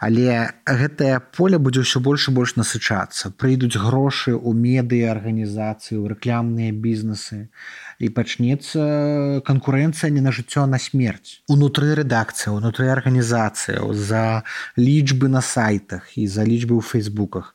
[0.00, 3.30] Але гэтае поле будзе ўсё больш і больш насычацца.
[3.36, 7.52] Прыйдуць грошы ў медыа арганізацыі ў рэкламныя бізнесы
[7.98, 11.42] і пачнецца канкурэнцыя не на жыццё на смерць.
[11.48, 14.44] Унутры рэдакцыя унутры арганізацыяў за
[14.76, 17.54] лічбы на сайтах і за лічбы ў фейсбуках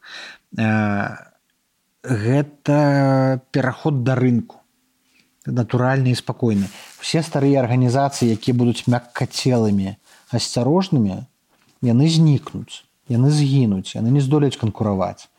[2.07, 4.63] гэта пераход да рынку.
[5.47, 6.67] Натуральны і спакойны.
[6.99, 9.95] Все старыя арганізацыі якія будуць мяккацелымі
[10.31, 11.23] асцярожнымі
[11.81, 15.31] яны знікнуць яны згінуць яны не здолеюць канкураваць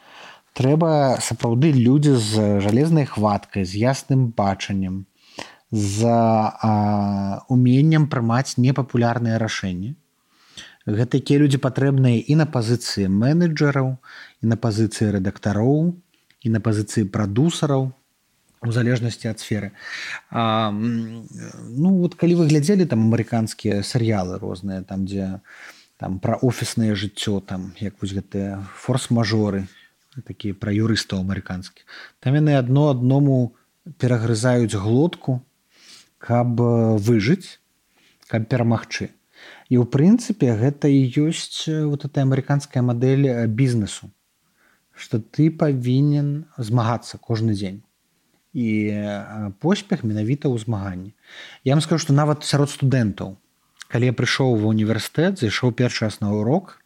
[0.59, 5.07] трэба сапраўды людзі з жалезнай хваткай з ясным бачаннем
[5.71, 6.19] за
[7.49, 9.95] уменнем прымаць непапулярныя рашэнні.
[10.89, 13.95] Гэта такія людзі патрэбныя і на пазіцыі менеджераў
[14.43, 15.95] і на пазіцыі рэдактароў
[16.43, 17.93] і на пазіцыі прадусараў
[18.65, 19.71] у залежнасці ад сферы.
[20.31, 25.39] А, ну вот калі вы глядзелі там амерыканскія серыялы розныя там дзе
[26.03, 29.69] там пра офіснае жыццё там як вось гэтыя форс-мажоры
[30.27, 31.85] такія пра юрыстаў амерыканскіх.
[32.21, 33.55] Там яны адно адному
[33.99, 35.41] перагрызаюць глотку
[36.19, 36.61] каб
[36.99, 37.61] выжыць
[38.29, 39.15] каб перамагчы.
[39.69, 44.11] І ў прынцыпе гэта і ёсць вот эта амерыканская мадэль бізнесу
[44.99, 47.87] что ты павінен змагацца кожны дзень.
[48.53, 48.91] І
[49.63, 51.15] поспех менавіта ў змаганні.
[51.63, 53.39] Я вам скажу, што нават сярод студэнтаў,
[53.89, 56.83] калі я прыйшоў ва універсітэт, зайшоў першы раз на урок,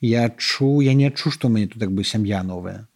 [0.00, 2.86] я чу я не адчу, што мяне тут так бы сям'я новая.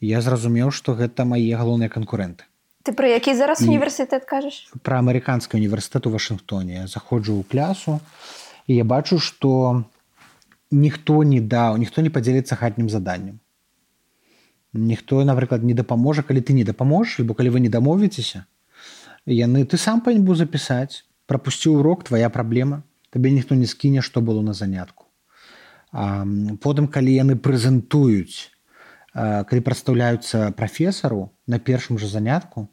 [0.00, 2.44] Я зразумеў, што гэта мае галоўныя канкурэнты.
[2.84, 4.70] Ты пра які зараз універсітэт кажаш?
[4.82, 7.98] Пра амерыканскі універсітэт у Вашынгтоне заходжу ў клясу
[8.66, 9.82] і я бачу, што
[10.70, 13.40] ніхто не даў, ніхто не падзеліцца хатнім заданнем
[14.76, 18.44] ніхто напрыклад не дапаможа калі ты не дапаможаш бо калі вы не дамовіцеся
[19.26, 24.20] яны ты сам павін быў запісаць прапусціў урок твоя праблема табе ніхто не скіне што
[24.20, 25.05] было на занятку
[26.60, 28.52] потым калі яны прэзентуюць
[29.16, 32.68] калі прадстаўляюцца прафесару на першым жа занятку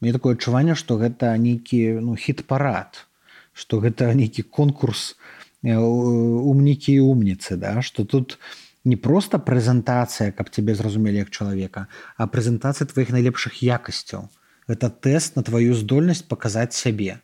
[0.00, 3.04] мне такое адчуванне што гэта нейкі ну хіт-парад
[3.52, 5.14] што гэта нейкі конкурс
[5.62, 7.82] умнікі і умніцы да?
[7.82, 8.38] Што тут
[8.84, 14.32] не просто прэзентацыя каб тебе зразумелі як чалавека а прэзентацыя тваіх найлепшых якасцяў.
[14.66, 17.20] Это тэст на твою здольнасць паказаць сябе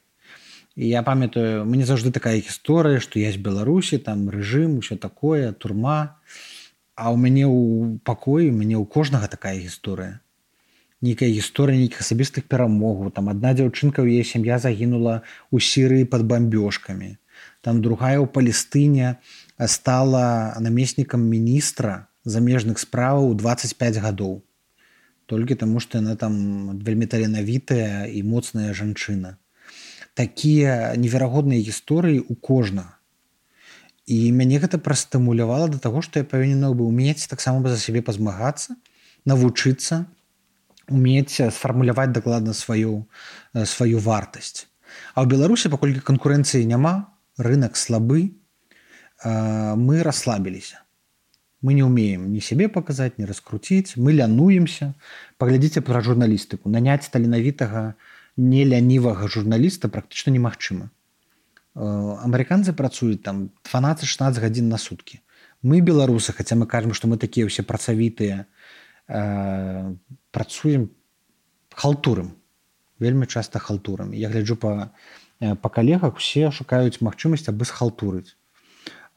[0.78, 6.22] і я памятаю мне заўжды такая гісторыя што есть беларусі там рэжым усё такое турма.
[6.94, 10.22] А ў мяне ў пакоі мяне ў кожнага такая гісторыя
[11.02, 16.26] нейкая гісторыя нейкіх асабістых перамогаў там адна дзяўчынка ў яе сям'я загінула у сірыі под
[16.30, 17.10] бамбёжкамі
[17.62, 19.18] там другая ў палестыне
[19.66, 24.42] стала намеснікам міністра замежных справаў 25 гадоў
[25.26, 26.38] толькі таму што яна там
[26.82, 29.38] вельмі таленавітая і моцная жанчына
[30.18, 32.98] такія неверагодныя гісторыі у кожнага.
[34.08, 38.74] І мяне гэта прастымулявала да таго што я павінен бы умець таксама за сябе пазмагацца
[39.28, 40.08] навучыцца
[40.88, 43.06] умець сфармуляваць дакладна сваю
[43.62, 44.66] сваю вартасць.
[45.14, 48.34] А ў беларусі паколькі канкурэнцыі няма рынок слабы
[49.22, 50.82] мы расслабіліся.
[51.62, 54.94] Мы не умеем ні сябе паказаць не раскруціць мы лянуемся.
[55.38, 56.72] Паглядзіце пра журналістыку.
[56.72, 57.94] Наняць таленавітага
[58.38, 60.88] не лянівага журналіста практычна немагчыма.
[61.74, 65.20] Амерыканцы працуюць там 12-16 гадзін на суткі.
[65.62, 68.46] Мы беларусы хаця мы кажам што мы такія ўсе працавітыя
[70.30, 70.90] працуем
[71.74, 72.38] халтурым
[72.98, 74.14] вельмі часта халтурам.
[74.14, 74.94] Я гляджу па
[75.38, 78.34] па калегах усе шукаюць магчымасць абы схалтурыць.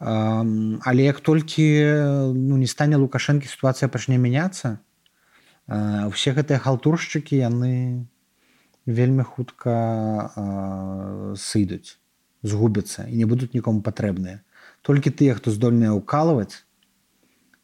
[0.02, 1.66] Але як толькі
[2.34, 4.82] ну, не стане лукашэнкі сітуацыя пачне мяняцца
[6.10, 8.06] усе гэтыя халтуршчыкі яны
[8.86, 9.74] вельмі хутка
[11.38, 11.98] сыдуць
[12.44, 14.42] згубяцца і не будуць нікому патрэбныя.
[14.82, 16.66] Толькі тыя хто здольныя ўкалваць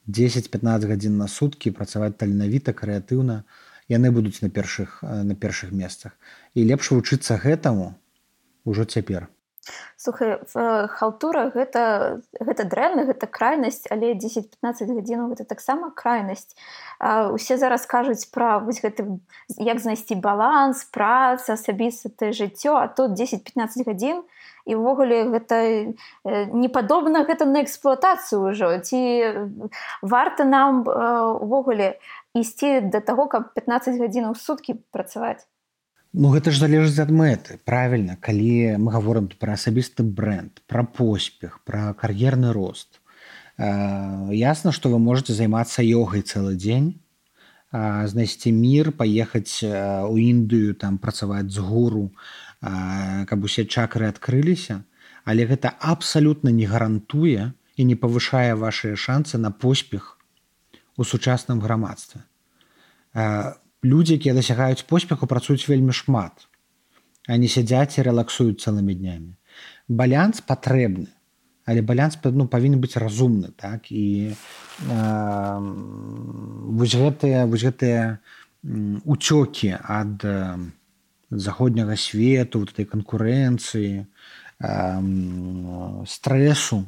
[0.07, 3.43] 10-15 гадзін на суткі працаваць таленавіта крэатыўна
[3.89, 6.13] яны будуць на першых на першых месцах.
[6.53, 7.95] І лепш вучыцца гэтаму
[8.67, 9.31] ўжо цяпер
[9.97, 10.37] Слухай
[10.93, 16.53] халтура гэта, гэта дрэнна, гэта крайнасць, але 10-15 гадзінаў гэта таксама крайнасць.
[17.33, 19.19] Усе зараз кажуць пра гэты,
[19.57, 24.23] як знайсці баланс, праца, асабістае жыццё, а тут 10-15 гадзін
[24.67, 25.83] і ўвогуле гэта э,
[26.51, 28.99] не падобна гэта на эксплуатацыю ўжо ці
[30.03, 31.95] варта нам увогуле
[32.35, 35.47] ісці да таго, каб 15 гадзінаў суткі працаваць.
[36.13, 38.15] Ну гэта ж залежыць ад мэты правільна?
[38.15, 43.01] Калі мы гаворым пра асабісты бренд пра поспех пра кар'ерны рост
[43.59, 43.67] э,
[44.31, 50.97] ясна што вы можете займацца йогай цэлы дзень э, знайсці мір паехаць у індыю там
[50.97, 54.83] працаваць з гуру э, каб усе чакры адкрыліся.
[55.27, 60.15] Але гэта абсалютна не гарантуе і не павышае вашыя шансы на поспех
[60.95, 62.23] у сучасным грамадстве
[63.87, 66.47] людзі якія дасягаюць поспеху працуюць вельмі шмат.
[67.27, 69.31] Они сядзяць і релаксуюць цэлымі днямі.
[69.87, 71.07] Балянс патрэбны
[71.67, 73.91] але балянс ну, павінен быць разумны так?
[73.91, 75.59] І э,
[76.79, 78.23] вось гэтыя вось гэтыя
[79.03, 80.23] уцёкі ад
[81.29, 84.07] заходняга свету вот этой канкурэнцыі э,
[86.07, 86.87] стрэсу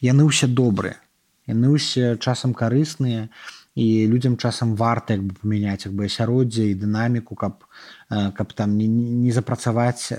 [0.00, 0.96] яны ўсе добрыя
[1.44, 3.28] яны ўсе часам карысныя
[3.76, 7.68] і людзям часам варта як бы памяняць як бы асяроддзе і дынаміку каб
[8.08, 10.10] каб там не, не запрацаваць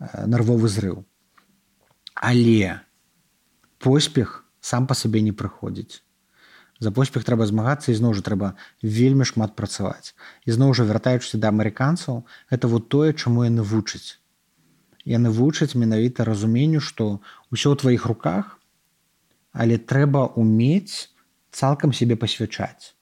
[0.00, 1.02] нервовы зрыў.
[2.14, 2.80] Але
[3.82, 6.06] поспех сам па сабе не прыходзіць.
[6.80, 10.14] За поспех трэба змагацца і зноў жа трэба вельмі шмат працаваць.
[10.46, 14.22] І зноў жа вяртаючыся да амерыканцаў это вот тое чаму яны вучаць.
[15.04, 17.18] Яны вучаць менавіта разуменню што
[17.50, 18.56] ўсё ў тваіх руках
[19.52, 21.09] але трэба умець
[21.50, 22.94] цалкам сябе пасвячаць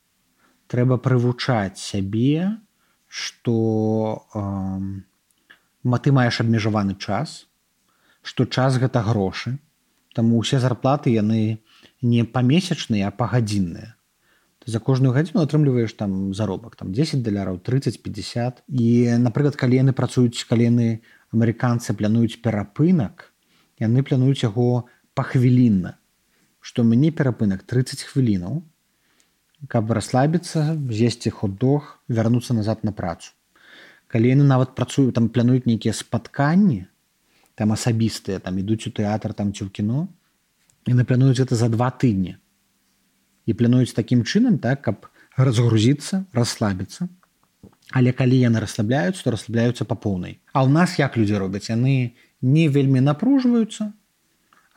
[0.68, 2.56] трэба прывучаць сябе
[3.08, 3.54] што
[4.34, 7.46] э, ты маеш абмежаваны час
[8.22, 9.56] што час гэта грошы
[10.18, 11.62] таму ўсе зарплаты яны
[12.02, 13.94] не памесячныя а пагадзінныя.
[14.68, 18.88] За кожную гадзіну атрымліваеш там заробак там 10 даляраў 30-50 і
[19.22, 21.00] напрыклад калі яны працуюць калены
[21.32, 23.32] амерыканцы плануюць перапынак
[23.80, 24.84] яны плануюць яго
[25.16, 25.96] пахвілінна
[26.68, 28.60] што мяне перапынак 30 хвілінаў
[29.72, 31.86] каб расслабіцца з'есці хот-дог
[32.18, 33.32] вярнуцца назад на працу.
[34.12, 36.84] Калі яны нават працуюць там плануюць нейкія спатканні
[37.56, 40.04] там асабістыя там ідуць у тэатр там ці ў кіно
[40.92, 42.36] яны плануюць это за два тыдні.
[43.48, 45.08] І плануюць такім чынам так каб
[45.40, 47.08] разгрузіцца расслабіцца.
[47.96, 50.36] Але калі яны расслабляюцца то расслабляюцца па поўнай.
[50.52, 51.72] А ў нас як людзі робяць?
[51.72, 52.12] Яны
[52.44, 53.92] не вельмі напружваюцца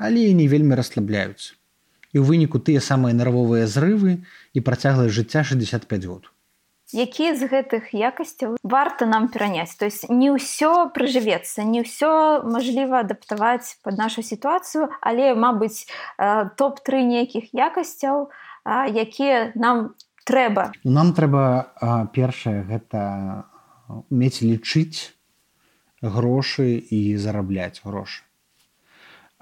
[0.02, 1.61] але і не вельмі расслабляюцца
[2.14, 6.32] і ў выніку тыя самыя нервовыя зрывы і працягласць жыцця 65 год.
[6.92, 9.72] Якія з гэтых якасцяў варта нам пераняць?
[9.80, 15.88] То есть не ўсё прыжывецца не ўсё мажліва адаптаваць под нашу сітуацыю але мабыць
[16.60, 18.28] топ-тры нейкіх якасцяў
[18.68, 19.96] якія нам
[20.28, 20.76] трэба.
[20.84, 21.72] Нам трэба
[22.12, 23.48] першае гэта
[24.12, 25.16] мець лічыць
[26.04, 28.28] грошы і зарабляць грошы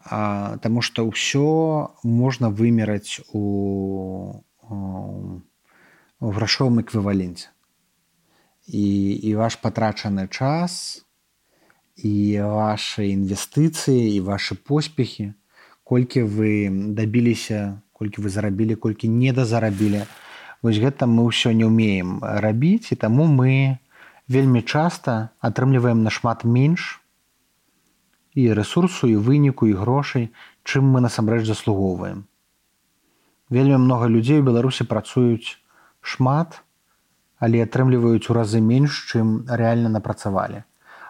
[0.10, 7.50] а, Таму што ўсё можна вымераць у, у грашовым эквіваленце.
[8.68, 11.06] І, і ваш патрачаны час
[12.00, 15.34] і ваши інвестыцыі і ваши поспехі,
[15.84, 20.06] колькі вы дабіліся, колькі вы зарабілі, колькі не дазарабілі.
[20.62, 23.80] Вось гэта мы ўсё не ўмеем рабіць і таму мы
[24.30, 26.99] вельмі часта атрымліваем нашмат менш,
[28.40, 30.32] і рэсурсу і выніку і грошай,
[30.64, 32.26] чым мы насамрэч заслугоўваем.
[33.50, 35.60] Вельмі многа людзей у Беларусі працуюць
[36.02, 36.62] шмат,
[37.40, 40.64] але атрымліваюць у разы менш, чым рэальна напрацавалі.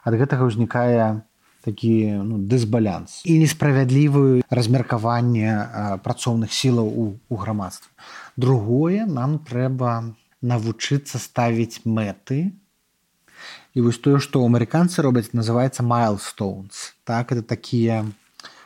[0.05, 1.21] Ад гэтага ўзнікае
[1.65, 7.91] такі ну, дысбалянс і несправядлівую размеркаванне працоўных сілаў у, у грамадстве.
[8.39, 12.55] Другое нам трэба навучыцца ставіць мэты,
[13.79, 16.99] і вось тое што амерыканцы робяць называется milestones.
[17.07, 18.03] Так это такія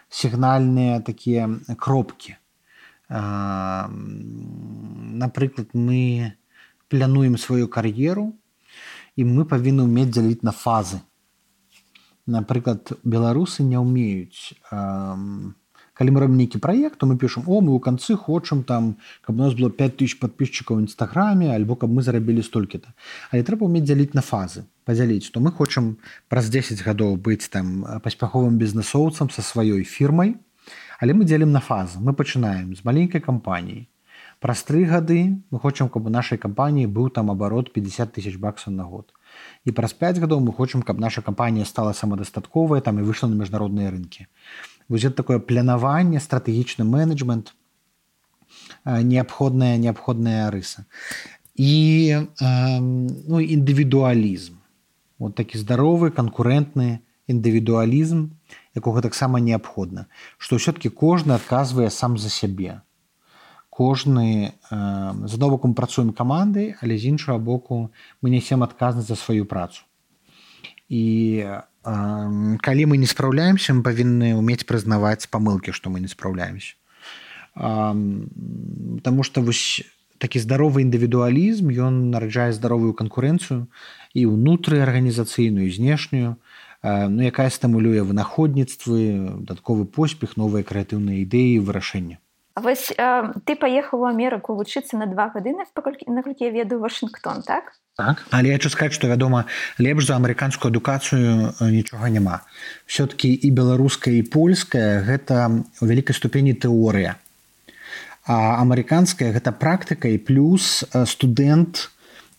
[0.10, 2.42] сігнальныя такія кропкі
[5.22, 6.34] напрыклад мы
[6.90, 8.34] плянуем сваю кар'еру
[9.16, 10.98] і мы павінны ўмець дзяліць на фазы.
[12.26, 14.58] Напрыклад беларусы не ўмеюць
[15.94, 19.36] калі мы робім нейкі праект то мы пішам о мы ў канцы хочам там каб
[19.36, 22.94] у нас было 5000 подписчикаў нстаграме альбо каб мы зарабілі столькі-то
[23.32, 25.98] але трэба уметь дзяліць на фазы падзяліць то мы хочам
[26.30, 30.38] праз 10 гадоў быць там паспяховым бізнесоўцам са сваёй фірмай
[31.04, 32.00] але мы дзелім на фазы.
[32.00, 33.90] Мы пачынаем з маленькай кампаніі.
[34.40, 38.72] Праз тры гады мы хочам каб у нашай кампаніі быў там абарот 50 тысяч баксаў
[38.72, 39.12] на год.
[39.68, 43.36] І праз 5 гадоў мы хочам каб наша кампанія стала самадастатковая там і выйшла на
[43.36, 44.28] міжнародныя рынкі
[44.90, 47.54] вось это такое планаванне стратэгічны менеджмент
[48.86, 50.86] неабходная неабходная рыса.
[51.56, 54.58] І э, ну, індывідуалізм
[55.20, 58.34] вот такі здаровы канкурэнтны індывідуалізм
[58.74, 60.10] якога таксама неабходна
[60.42, 62.82] што ўсё-таки кожны адказвае сам за сябе
[63.70, 69.46] кожны э, з новаком працуем камандай але з іншага боку мы нясем адказнасць за сваю
[69.46, 69.86] працу
[70.94, 71.04] і
[72.62, 76.78] калі мы не спраўляемся мы павінны уметь прызнаваць памылкі што мы не спраўляемся
[77.54, 79.84] Таму што вось
[80.24, 83.68] такі здаровы індывідуалізм ён нараджае здаровую канкурэнцыю
[84.14, 86.38] і ўнутры арганізацыйную знешнюю
[86.84, 92.23] ну, якая стымулюе вынаходніцтвы дадатковы поспех новыя крэатыўныя ідэі вырашэння
[92.56, 97.42] вось э, ты паехаў у Амерыку вучыцца на два гады паколькі наколькі я ведаю Вашынгтон
[97.42, 97.74] так?
[97.98, 98.26] Так.
[98.32, 99.46] Але я хочу сказать что вядома
[99.78, 102.42] лепш за амерыканскую адукацыю нічога няма.
[102.86, 107.18] Все-таки і беларуская і польская гэта у вялікай ступені тэорыя.
[108.26, 111.90] А амерыканская гэта практыка і плюс студэнт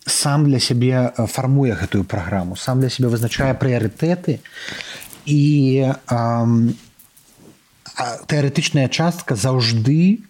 [0.07, 4.41] сам для сябе фармуе гэтую праграму сам для сябе вызначае прыярытэты
[5.27, 5.41] і
[7.97, 10.25] тэарэтычная частка заўжды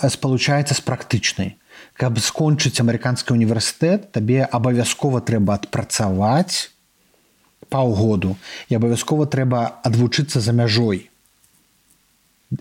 [0.00, 1.56] спалучаецца з практычнай
[2.00, 6.72] каб скончыць амерыканскі універсітэт табе абавязкова трэба адпрацаваць
[7.70, 8.36] паўгоду.
[8.68, 11.06] І абавязкова трэба адвучыцца за мяжой.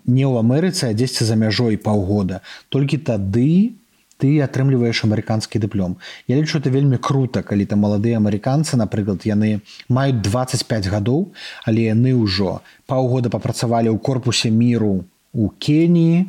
[0.05, 2.43] Не ў Амерыцы а дзесьці за мяжой паўгода.
[2.69, 3.79] Толькі тады
[4.19, 5.95] ты атрымліваеш амерыканскі дыплом
[6.27, 11.31] Я лічу это вельмі круто калі там маладыя амерыканцы напрыклад яны маюць 25 гадоў
[11.65, 16.27] але яны ўжо паўгода папрацавалі ў корпусе міру у Кеніі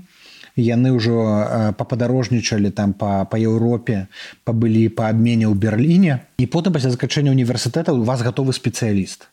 [0.57, 4.07] яны ўжо пападарожнічалі там па па Еўропе
[4.45, 9.29] пабылі па абмене ў берерліне і потым пасля заканчэння універсітэта у вас гатовы спецыяліст.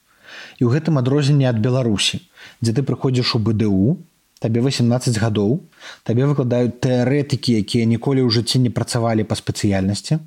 [0.58, 2.22] І ў гэтым адрозненне ад беларусі
[2.62, 3.97] дзе ты прыходзіш у бДУ
[4.43, 5.59] табе 18 гадоў
[6.07, 10.19] табе выкладаюць тэарэтыкі якія ніколі ў жыцці не працавалі па спецыяльнасці.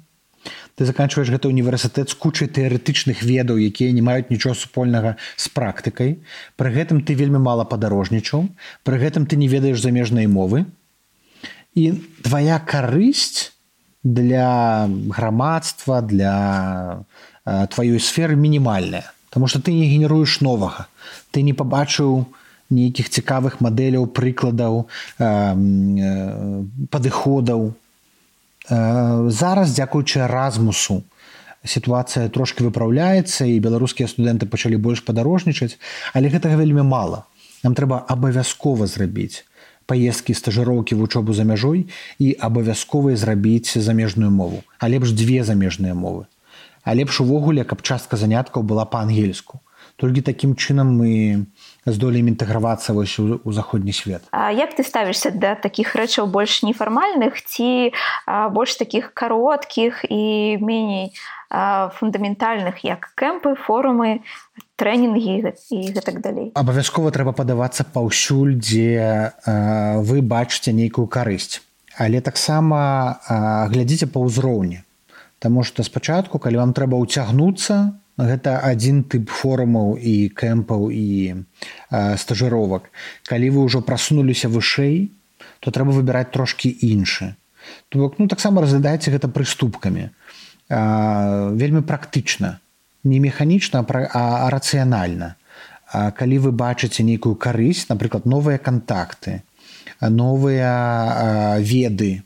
[0.75, 6.19] Ты заканчиваешь гэты універсітэт з кучай тэарэтычных ведаў якія не маюць нічого супольнага з практыкай.
[6.57, 8.49] Пры гэтым ты вельмі мала падарожнічаў
[8.83, 10.65] пры гэтым ты не ведаеш замежнай мовы.
[11.77, 13.53] І твоя карысць
[14.03, 17.05] для грамадства для
[17.45, 20.89] тваёй сферы мінімальная Таму что ты не генеруеш новага.
[21.31, 22.27] Ты не пабачыў
[22.71, 24.87] нейкіх цікавых мадэляў прыкладаў
[26.91, 27.73] падыходаў.
[28.71, 31.03] Зараз дзякуючы размусу
[31.65, 35.77] сітуацыя трошки выпраўляецца і беларускія студэнты пачалі больш падарожнічаць
[36.15, 37.27] але гэтага вельмі мала.
[37.63, 39.45] Нам трэба абавязкова зрабіць
[39.91, 46.25] паездкі стажыроўкі вучобу за мяжой і абавязковыя зрабіць замежную мову а лепш две замежныя мовы.
[46.83, 49.61] А лепш увогуле каб частка заняткаў была па-ангельску.
[50.01, 51.45] Толькі такім чынам мы
[51.87, 54.23] здолеем інтэгравацца вось у, у заходні свет.
[54.31, 57.93] А як ты ставішся да такіх рэчаў больш нефармальных ці
[58.27, 61.13] а, больш такіх кароткіх і меней
[61.51, 64.23] фундаментальных як кэмпы форумы
[64.79, 71.59] трэнінгі і гэтак далей абавязкова трэба падавацца паўсюль дзе э, вы бачыце нейкую карысць
[71.99, 73.19] але таксама
[73.67, 74.87] глядзіце па ўзроўні
[75.41, 82.17] Таму што спачатку калі вам трэба ўцягнуцца гэта адзін тып форумаў і кэмпаў і э,
[82.17, 82.91] стажыровак.
[83.25, 85.11] Калі вы ўжо прасунуліся вышэй
[85.61, 87.37] то трэба выбіраць трошкі іншы.
[87.89, 90.09] То бок ну таксама разглядаеце гэта прыступкамі.
[90.71, 92.61] Вельмі практычна.
[93.05, 95.37] Не механічна а рацыянальна.
[95.93, 99.43] Калі вы бачыце нейкую карысць напрыклад новыя кантакты
[100.01, 102.23] новыя веды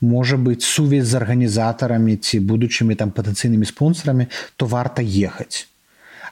[0.00, 5.66] можа быць сувязь з арганізатарамі ці будучымі там патэнцыйнымі спонсорамі то варта ехаць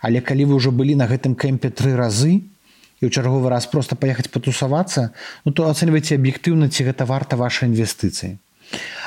[0.01, 2.43] але калі вы ўжо былі на гэтым кэмпе тры разы
[3.03, 5.11] і ў чарговы раз просто паехаць патусавацца
[5.45, 8.39] ну то ацэньвайце аб'ектыўна ці гэта варта вашай інвестыцыі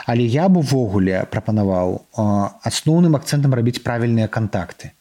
[0.05, 2.05] Але я бы увогуле прапанаваў
[2.69, 4.91] асноўным акцэнтам рабіць правільныя кантакты.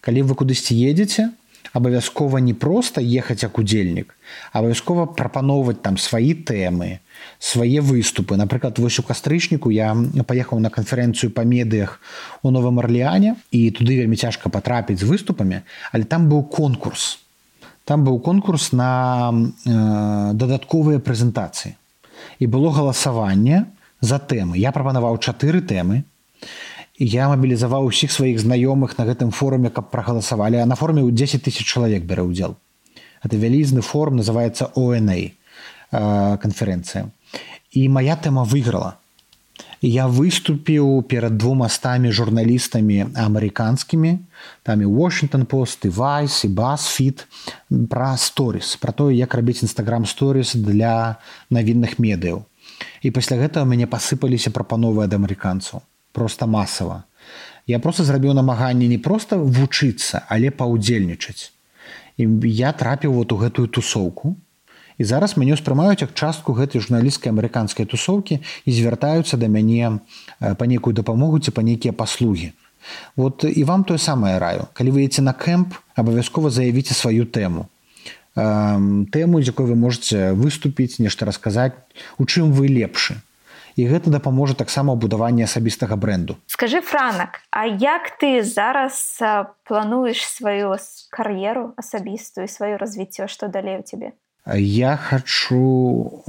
[0.00, 1.30] Калі вы кудысьці едзеце,
[1.72, 4.14] абавязкова не проста ехаць як удзельнік,
[4.52, 7.00] абавязкова прапаноўваць там свае тэмы,
[7.38, 8.36] свае выступы.
[8.36, 9.94] Напрыклад, вось у кастрычніку я
[10.26, 12.00] паехаў на канферэнцыю па медыях
[12.42, 15.62] у новым арлеане і туды вельмі цяжка патрапіць з выступамі,
[15.92, 17.18] але там быў конкурс.
[17.84, 21.74] Там быў конкурс на э, дадатковыя прэзентацыі.
[22.38, 23.66] І было галасаванне,
[24.00, 26.04] за тэмы я прапанаваў чатыры тэмы
[27.00, 30.60] я мабілізаваў усіх сваіх знаёмых на гэтым форуме каб прагаласавалі.
[30.60, 32.60] А на форме ў 10 тысяч чалавек бярэ ўдзел.
[33.24, 35.32] Это вялізны форум называется ona
[35.90, 37.08] канферэнцыя.
[37.72, 39.00] І моя тэма выйграла.
[39.80, 44.18] Я выступіў перад двума стамі журналістамі амерыканскімі.
[44.62, 47.26] Там і washington пост і вайс і басфіт
[47.88, 51.16] пра сторис про тое як рабіць нстаграм сторис для
[51.50, 52.44] навінных медыяў.
[53.02, 55.80] І пасля гэтага мяне пасыпаліся прапановы ад амерыканцаў
[56.12, 57.04] просто масава.
[57.66, 61.52] Я просто зрабіў намаганне не просто вучыцца але паўдзельнічаць.
[62.18, 64.36] І я трапіў вот у гэтую тусоўку.
[64.98, 70.00] І зараз мяне ўспрымаюць як частку гэтай журналісцкай амерыканскай тусоўкі і звяртаюцца да мяне
[70.40, 72.52] па нейкую дапамогу ці па нейкія паслугі.
[73.16, 74.68] Вот і вам тое самае раю.
[74.72, 77.68] Калі вы едце на кэмп абавязкова заявіце сваю тэму.
[78.36, 81.76] Тэму з якой вы можете выступіць нешта расказаць
[82.18, 83.20] у чым вы лепшы
[83.76, 89.18] і гэта дапаможа таксама будаванне асабістага бренду скажи франак А як ты зараз
[89.64, 90.76] плануеш сваю
[91.10, 94.12] кар'еру асабістую сваё развіццё што далей у тебе
[94.56, 96.24] я хочу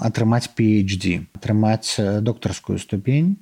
[0.00, 3.36] атрымаць PhD атрымаць доктарскую ступень.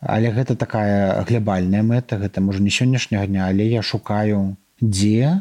[0.00, 5.40] Але гэта такая глябальная мэта гэта можа не сённяшняга дня але я шукаю дзе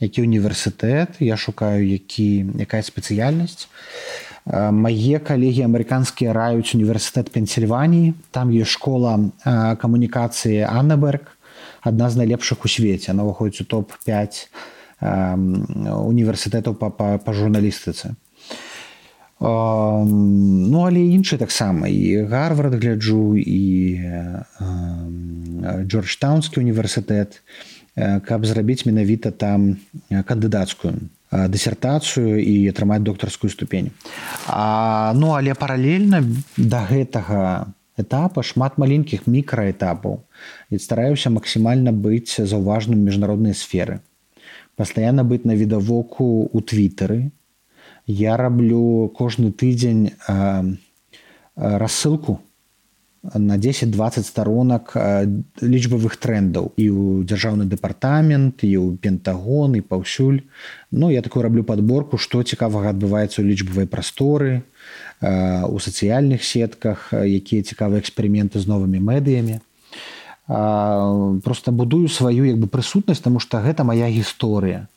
[0.00, 3.68] які універсітэт я шукаю які якая спецыяльнасць
[4.46, 8.14] мае калегі амерыканскія раюць універсітэт пенсільваніі.
[8.34, 9.30] Там ёсць школа
[9.78, 11.38] камунікацыі аннаберг
[11.82, 13.14] адна з найлепшых у свеце.
[13.14, 14.50] Она выходзіць у топ-5
[15.02, 18.14] універсітэтаў па, па, па журналістыцы.
[19.42, 21.86] Ну але іншы таксама.
[21.86, 23.98] І гарвард гляджу і
[25.86, 27.42] джорджтаунскі універсітэт.
[28.26, 29.76] Каб зрабіць менавіта там
[30.10, 33.90] кандыдацкую дысертацыю і атрымаць доктарскую ступень.
[34.46, 36.20] А, ну але паралельна
[36.56, 40.20] да гэтага этапа шмат маленькіх мікраэтапаў.
[40.70, 44.00] І стараюся максімальна быць заўважным міжнароднай сферы.
[44.76, 47.30] Пастаянна быць на відавоку у твиттары
[48.06, 50.12] я раблю кожны тыдзень
[51.56, 52.40] рассылку
[53.22, 54.96] на 10-20 сторонак
[55.62, 56.74] лічбавых трендаў.
[56.74, 60.42] І ў дзяржаўны дэпартамент і ў пентагон і паўсюль.
[60.90, 64.66] Ну я такую раблю подборку што цікавага адбываецца ў лічбавай прасторы
[65.22, 69.62] у сацыяльных сетках якія цікавыя эксперыменты з новымі медыямі.
[71.46, 74.90] Просто будую сваю як бы прысутнасць тому что гэта моя гісторыя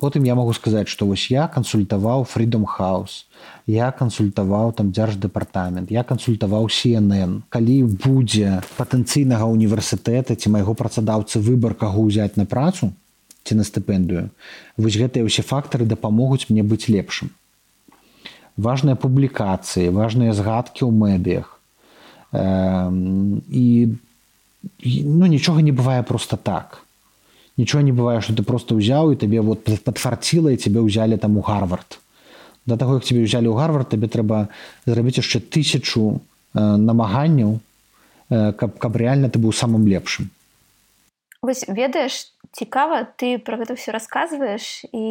[0.00, 3.26] потым я могу сказаць что вось я кансультаваў freedom house
[3.66, 7.76] я кансультаваў там дзярждэпартамент я кансультаваў cnn калі
[8.06, 12.92] будзе патэнцыйнага універсітэта ці майго працадаўцы выбор каго ўзяць на працу
[13.44, 14.28] ці на стыпендыю
[14.76, 17.32] вось гэтыя ўсе фактары дапамогуць мне быць лепшым.
[18.56, 21.56] Важныя публікацыі важныя згадкі ў медыях.
[22.32, 22.90] Э,
[23.48, 23.64] і
[24.84, 26.84] ну нічога не бывае просто так
[27.60, 31.36] нічого не бывае что ты просто ўзяў і табе вот подфарціла і тебе ўзялі там
[31.36, 32.00] у гарвард.
[32.66, 34.48] Да таго як тебе ўзялі ў гарвард табе трэба
[34.88, 37.60] зрабіць яшчэ тысячу э, намаганняў
[38.30, 40.32] э, каб каб реально ты быў самым лепшым.
[41.42, 45.06] Вось ведаеш цікава ты про гэта все расказваеш і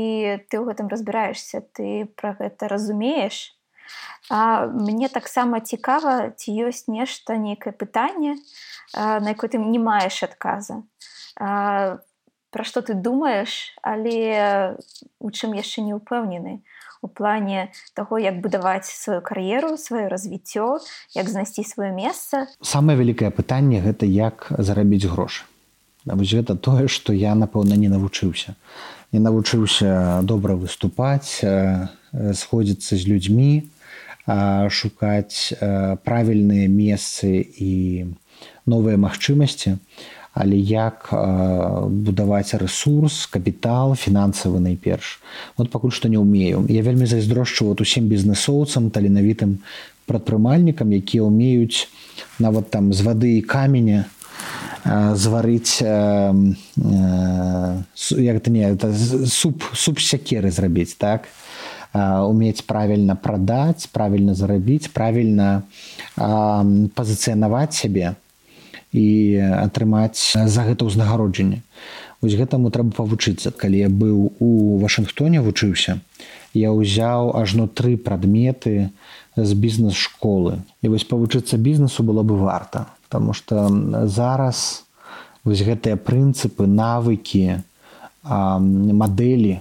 [0.50, 3.56] ты ў гэтым разбіраешься ты про гэта разумееш.
[4.30, 8.38] А мне таксама цікава ці ёсць нешта нейкае пытанне
[8.94, 10.86] на якое ты не маеш адказа
[12.52, 14.78] пра што ты думаеш, але
[15.20, 16.62] у чым яшчэ не ўпэўнены
[17.02, 20.84] у плане таго, як будаваць сваю кар'еру, сваё развіццё,
[21.16, 22.52] як знайсці сваё месца.
[22.60, 25.48] Самае вялікае пытанне гэта як зарабіць грошы.
[26.04, 28.56] Вось гэта тое, што я, напэўна, не навучыўся.
[29.16, 31.40] Не навучыўся добра выступаць,
[32.12, 33.70] сходзіцца з людзьмі,
[34.70, 35.56] шукаць
[36.04, 37.72] правільныя месцы і
[38.68, 39.80] новыя магчымасці
[40.34, 41.10] але як
[41.90, 45.20] будаваць ресурс капітал фінансавы найперш.
[45.58, 46.66] Вот пакуль што не ўмею.
[46.70, 49.60] Я вельмі зайздрошчу вот усім бізнесоўцам таленавітым
[50.06, 51.90] прадпрымальнікам якія ўмеюць
[52.40, 54.06] нават там з вады і каменя
[55.14, 55.82] зварыць
[58.10, 58.94] як это не это
[59.28, 61.28] суп суп сякеры зрабіць так?
[61.94, 65.64] Умець правільна прадаць правільна зарабіць правільна
[66.16, 68.16] пазіцыянаваць сябе
[68.92, 71.62] і атрымаць за гэта ўзнагароджанне.
[72.22, 76.00] Вось гэтаму трэба павучыцца, калі я быў у Вашынгтоне вучыўся,
[76.54, 78.90] я ўзяў ажно тры прадметы
[79.38, 80.60] з бізнес-школы.
[80.82, 83.66] І вось павучыцца бізнесу было бы варта, Таму што
[84.06, 84.86] зараз
[85.44, 87.66] вось гэтыя прынцыпы, навыкі,
[88.22, 89.58] мадэлі,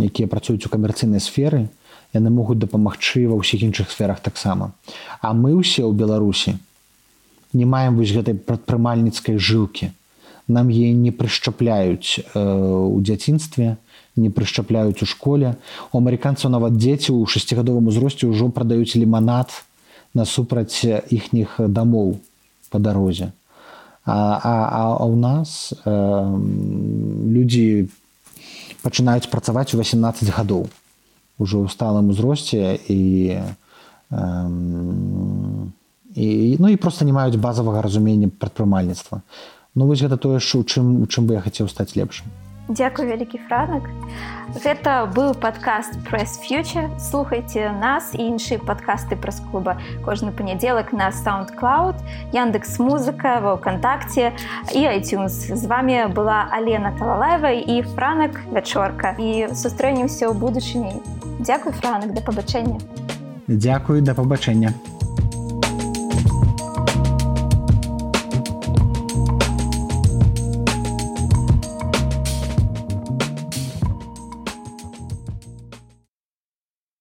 [0.00, 1.68] якія працуюць у камерцыйнай сферы,
[2.16, 4.72] яны могуць дапамагчы ва ўсіх іншых сферах таксама.
[5.20, 6.56] А мы ўсе ў Беларусі
[7.56, 9.90] не маем вось гэтай прадпрымальніцкай жылкі.
[10.46, 13.76] Нам е не прышчапляюць э, у дзяцінстве
[14.16, 15.56] не прышчапляюць у школе.
[15.92, 19.52] У амерыканцаў нават дзеці ў шасцігадовым узросце ўжо прадаюць ліманат
[20.16, 22.16] насупраць іхніх дамоў
[22.72, 23.32] по дарозе.
[24.06, 25.90] А, а, а у нас э,
[27.36, 27.88] людзі
[28.82, 30.70] пачынаюць працаваць у 18 гадоў.
[31.36, 33.00] Ужо ў сталым узросце і
[33.36, 34.24] э,
[36.16, 39.20] і ну і просто не маюць базавага разумення прадпрымальніцтва.
[39.74, 42.32] Ну вось гэта тое ж у чым у чым бы я хацеў стаць лепшым.
[42.68, 43.84] Дякую вялікі франак.
[44.64, 49.76] Гэта быў падкаст пресс фьючер слухайте нас і іншыя падкасты праз клуба.
[50.02, 52.00] Кожны панядзелак на soundundcloud
[52.32, 54.32] яндекс музыка ва ўкантакце
[54.74, 55.52] і iTunes.
[55.52, 59.14] З вами была алена талалаева і франак вячорка.
[59.20, 60.96] І сустрэнемся ў будучыні.
[61.38, 62.80] Дякую франак да пабачэння.
[63.46, 64.74] Дякую да пабачэння